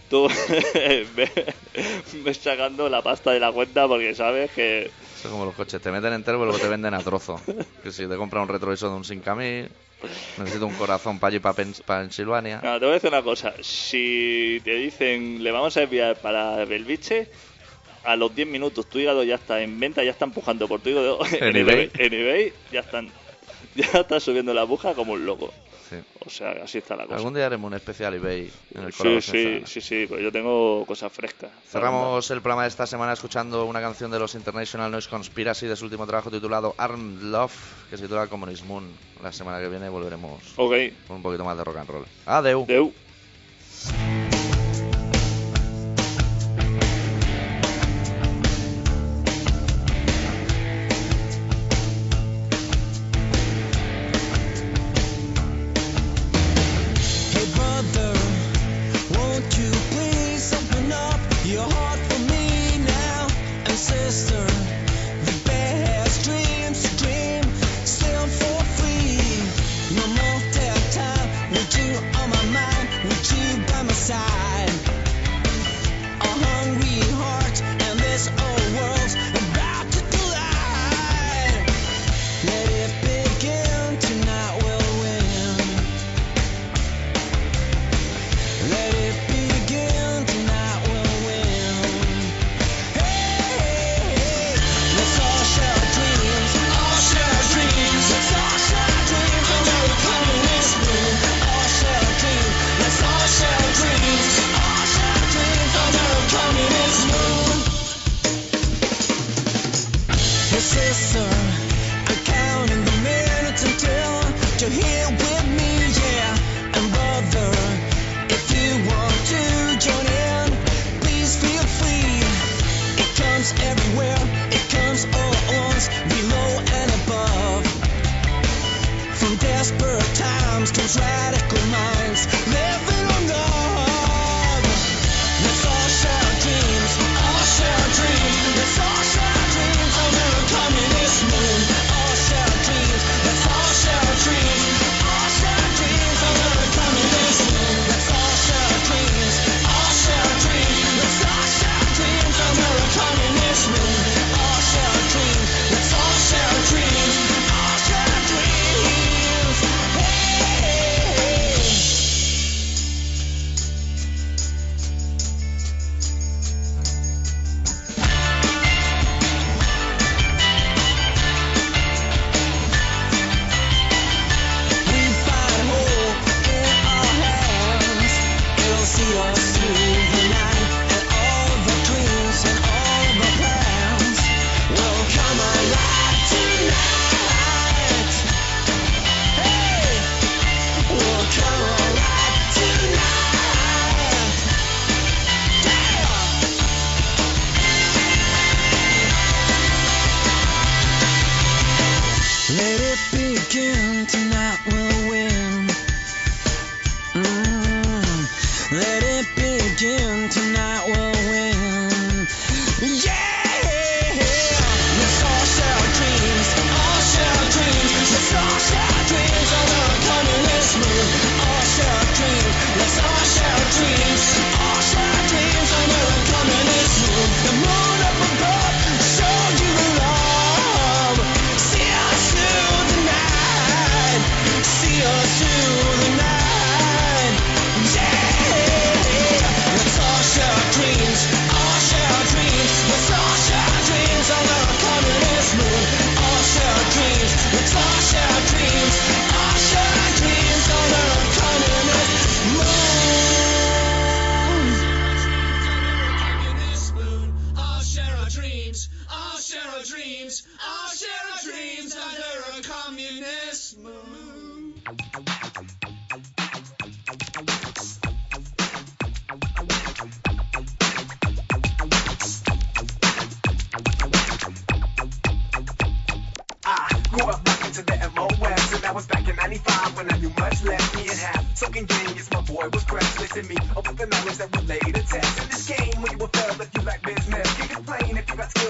[0.09, 0.29] tú
[1.15, 4.83] ves, sacando la pasta de la cuenta porque sabes que...
[4.83, 7.41] Eso es como los coches, te meten entero y luego te venden a trozo.
[7.83, 9.71] Que si te compras un retrovisor de un 5000,
[10.39, 12.61] necesito un corazón para allí, para Pensilvania.
[12.63, 13.55] No, te voy a decir una cosa.
[13.61, 17.29] Si te dicen le vamos a desviar para Belviche,
[18.05, 20.91] a los 10 minutos tu hígado ya está en venta, ya está empujando por tu
[20.91, 21.91] hígado En eBay.
[21.99, 23.09] En eBay ya están,
[23.75, 25.53] ya está subiendo la aguja como un loco.
[25.89, 25.97] Sí.
[26.25, 27.17] O sea, así está la cosa.
[27.17, 30.85] Algún día haremos un especial eBay en el Sí, sí, sí, sí, pero yo tengo
[30.87, 31.51] cosas frescas.
[31.67, 35.75] Cerramos el programa de esta semana escuchando una canción de los International Noise Conspiracy de
[35.75, 37.53] su último trabajo titulado Armed Love,
[37.91, 38.89] que se titula Communist Moon.
[39.21, 42.05] La semana que viene volveremos con un poquito más de rock and roll.
[42.25, 42.65] Adeu.
[42.67, 42.93] Deu.